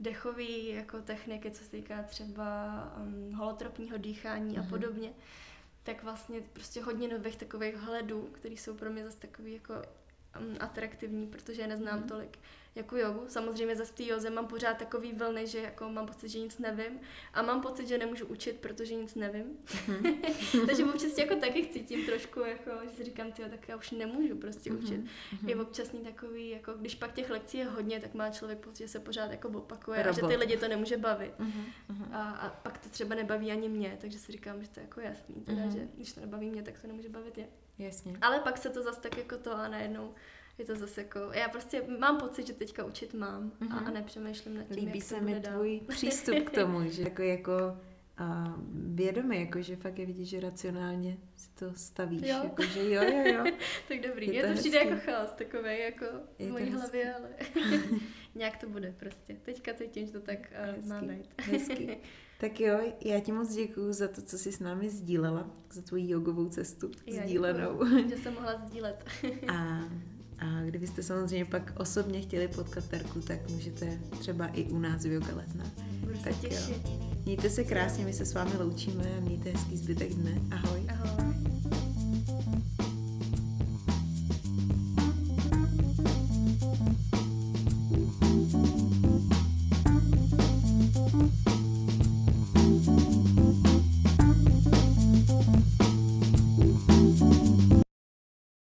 dechové 0.02 0.44
jako 0.52 1.02
techniky, 1.02 1.52
co 1.52 1.64
se 1.64 1.72
týká 1.72 2.04
třeba 2.04 2.84
um, 2.98 3.34
holotropního 3.34 3.98
dýchání 3.98 4.58
mm-hmm. 4.58 4.66
a 4.66 4.70
podobně. 4.70 5.14
Tak 5.84 6.04
vlastně 6.04 6.42
prostě 6.54 6.84
hodně 6.84 7.08
nových 7.08 7.36
takových 7.36 7.76
hledů, 7.76 8.30
které 8.32 8.56
jsou 8.56 8.74
pro 8.74 8.90
mě 8.90 9.04
zase 9.04 9.18
takový 9.18 9.54
jako 9.54 9.74
um, 9.74 10.56
atraktivní, 10.60 11.28
protože 11.28 11.62
je 11.62 11.68
neznám 11.68 12.00
mm-hmm. 12.00 12.08
tolik 12.08 12.38
jako 12.76 12.98
jogu. 12.98 13.24
Samozřejmě 13.28 13.76
za 13.76 13.86
v 13.86 13.92
té 13.92 14.04
joze 14.04 14.30
mám 14.30 14.48
pořád 14.48 14.78
takový 14.78 15.14
vlny, 15.14 15.48
že 15.48 15.60
jako 15.60 15.90
mám 15.90 16.06
pocit, 16.06 16.30
že 16.30 16.40
nic 16.40 16.58
nevím 16.58 17.00
a 17.34 17.42
mám 17.42 17.62
pocit, 17.62 17.88
že 17.88 17.98
nemůžu 17.98 18.26
učit, 18.26 18.58
protože 18.60 18.96
nic 18.96 19.16
nevím. 19.16 19.58
Mm-hmm. 19.66 20.66
Takže 20.66 20.86
občas 20.86 21.18
jako 21.18 21.36
taky 21.36 21.68
cítím 21.68 22.06
trošku, 22.06 22.40
jako, 22.40 22.72
že 22.84 22.90
si 22.90 23.04
říkám, 23.04 23.32
tyjo, 23.32 23.50
tak 23.50 23.70
já 23.70 23.76
už 23.76 23.92
nemůžu 23.92 24.38
prostě 24.38 24.70
mm-hmm. 24.70 24.84
učit. 24.84 25.02
Mm-hmm. 25.02 25.50
Je 25.50 25.56
občasný 25.56 26.00
takový, 26.00 26.50
jako 26.50 26.74
když 26.74 26.96
pak 26.96 27.14
těch 27.14 27.30
lekcí 27.30 27.58
je 27.58 27.66
hodně, 27.66 28.00
tak 28.00 28.14
má 28.14 28.30
člověk 28.30 28.60
pocit, 28.60 28.84
že 28.84 28.88
se 28.88 29.00
pořád 29.00 29.32
jako 29.32 29.48
opakuje 29.50 30.04
Robot. 30.04 30.24
a 30.24 30.28
že 30.28 30.34
ty 30.34 30.40
lidi 30.40 30.58
to 30.58 30.68
nemůže 30.68 30.98
bavit. 30.98 31.34
A, 32.12 32.30
a 32.30 32.50
pak 32.50 32.78
to 32.78 32.90
třeba 32.90 33.16
nebaví 33.16 33.52
ani 33.52 33.70
mě, 33.70 33.98
takže 34.02 34.20
si 34.20 34.32
říkám, 34.32 34.64
že 34.64 34.70
to 34.70 34.80
je 34.80 34.84
jako 34.84 35.02
jasný, 35.02 35.36
teda, 35.36 35.70
že 35.70 35.88
když 35.96 36.14
to 36.14 36.22
nebaví 36.22 36.50
mě, 36.50 36.64
tak 36.64 36.82
to 36.82 36.88
nemůže 36.88 37.10
bavit 37.10 37.38
je. 37.38 37.48
Jasně. 37.80 38.18
Ale 38.22 38.40
pak 38.40 38.58
se 38.58 38.70
to 38.70 38.84
zase 38.84 39.02
tak 39.02 39.18
jako 39.18 39.38
to 39.38 39.56
a 39.56 39.68
najednou 39.68 40.14
je 40.62 40.68
to 40.68 40.76
zase 40.76 41.02
jako, 41.02 41.20
já 41.20 41.50
prostě 41.50 41.84
mám 42.00 42.18
pocit, 42.18 42.48
že 42.48 42.54
teďka 42.54 42.84
učit 42.84 43.14
mám 43.14 43.52
mm-hmm. 43.62 43.74
a, 43.74 43.78
a 43.78 43.82
mhm. 43.82 43.94
nepřemýšlím 43.94 44.58
nad 44.58 44.64
tím, 44.64 44.76
Líbí 44.86 45.00
jak 45.00 45.08
se 45.08 45.22
mi 45.22 45.42
tvůj 45.42 45.80
dál. 45.80 45.88
přístup 45.96 46.40
k 46.44 46.50
tomu, 46.50 46.90
že 46.90 47.02
jako, 47.02 47.22
jako 47.22 47.54
a 48.18 48.56
vědomý, 48.74 49.40
jako 49.40 49.62
že 49.62 49.76
fakt 49.76 50.00
je 50.00 50.06
vidět, 50.06 50.26
že 50.26 50.40
racionálně 50.40 51.18
si 51.36 51.50
to 51.50 51.74
stavíš, 51.76 52.22
jo. 52.22 52.40
jako 52.44 52.64
že 52.64 52.90
jo, 52.90 53.04
jo, 53.04 53.34
jo. 53.34 53.44
tak 53.88 54.00
dobrý, 54.02 54.28
je, 54.28 54.34
je 54.34 54.42
to, 54.42 54.48
to 54.48 54.60
přijde 54.60 54.78
jako 54.78 55.02
chaos 55.06 55.32
takový, 55.32 55.80
jako 55.80 56.06
je 56.40 56.48
v 56.48 56.52
mojí 56.52 56.72
hlavě, 56.72 57.16
ale 57.16 57.30
nějak 58.36 58.58
to 58.58 58.70
bude 58.70 58.96
prostě. 59.00 59.34
Teďka 59.42 59.74
cítím, 59.74 60.06
že 60.06 60.12
to 60.12 60.20
tak 60.20 60.54
uh, 60.80 60.88
má 60.88 61.02
být. 61.02 61.42
Hezky. 61.42 61.98
Tak 62.40 62.60
jo, 62.60 62.80
já 63.06 63.20
ti 63.20 63.32
moc 63.32 63.56
děkuji 63.56 63.94
za 63.94 64.08
to, 64.08 64.22
co 64.22 64.38
jsi 64.38 64.52
s 64.52 64.60
námi 64.60 64.90
sdílela, 64.90 65.52
za 65.72 65.82
tvoji 65.82 66.10
jogovou 66.10 66.50
cestu 66.50 66.92
já 67.06 67.24
sdílenou. 67.24 67.84
Děkuju, 67.84 68.10
že 68.10 68.18
jsem 68.18 68.34
mohla 68.34 68.58
sdílet. 68.58 69.06
a 69.48 69.82
a 70.42 70.62
kdybyste 70.66 71.04
samozřejmě 71.04 71.46
pak 71.46 71.74
osobně 71.78 72.22
chtěli 72.22 72.48
potkat 72.48 72.86
Terku, 72.86 73.22
tak 73.22 73.50
můžete 73.50 74.00
třeba 74.20 74.48
i 74.48 74.64
u 74.64 74.80
nás 74.80 75.04
v 75.04 75.12
Yoga 75.12 75.36
Letna. 75.36 75.64
Budu 76.00 76.14
tak 76.24 76.34
se 76.34 76.40
těšit. 76.40 76.82
Jo. 76.86 77.12
Mějte 77.26 77.50
se 77.50 77.64
krásně, 77.64 78.06
my 78.06 78.14
se 78.14 78.26
s 78.26 78.34
vámi 78.34 78.52
loučíme 78.60 79.04
a 79.18 79.20
mějte 79.20 79.50
hezký 79.50 79.78
zbytek 79.78 80.14
dne. 80.14 80.42
Ahoj. 80.52 80.86
Ahoj. 80.90 81.31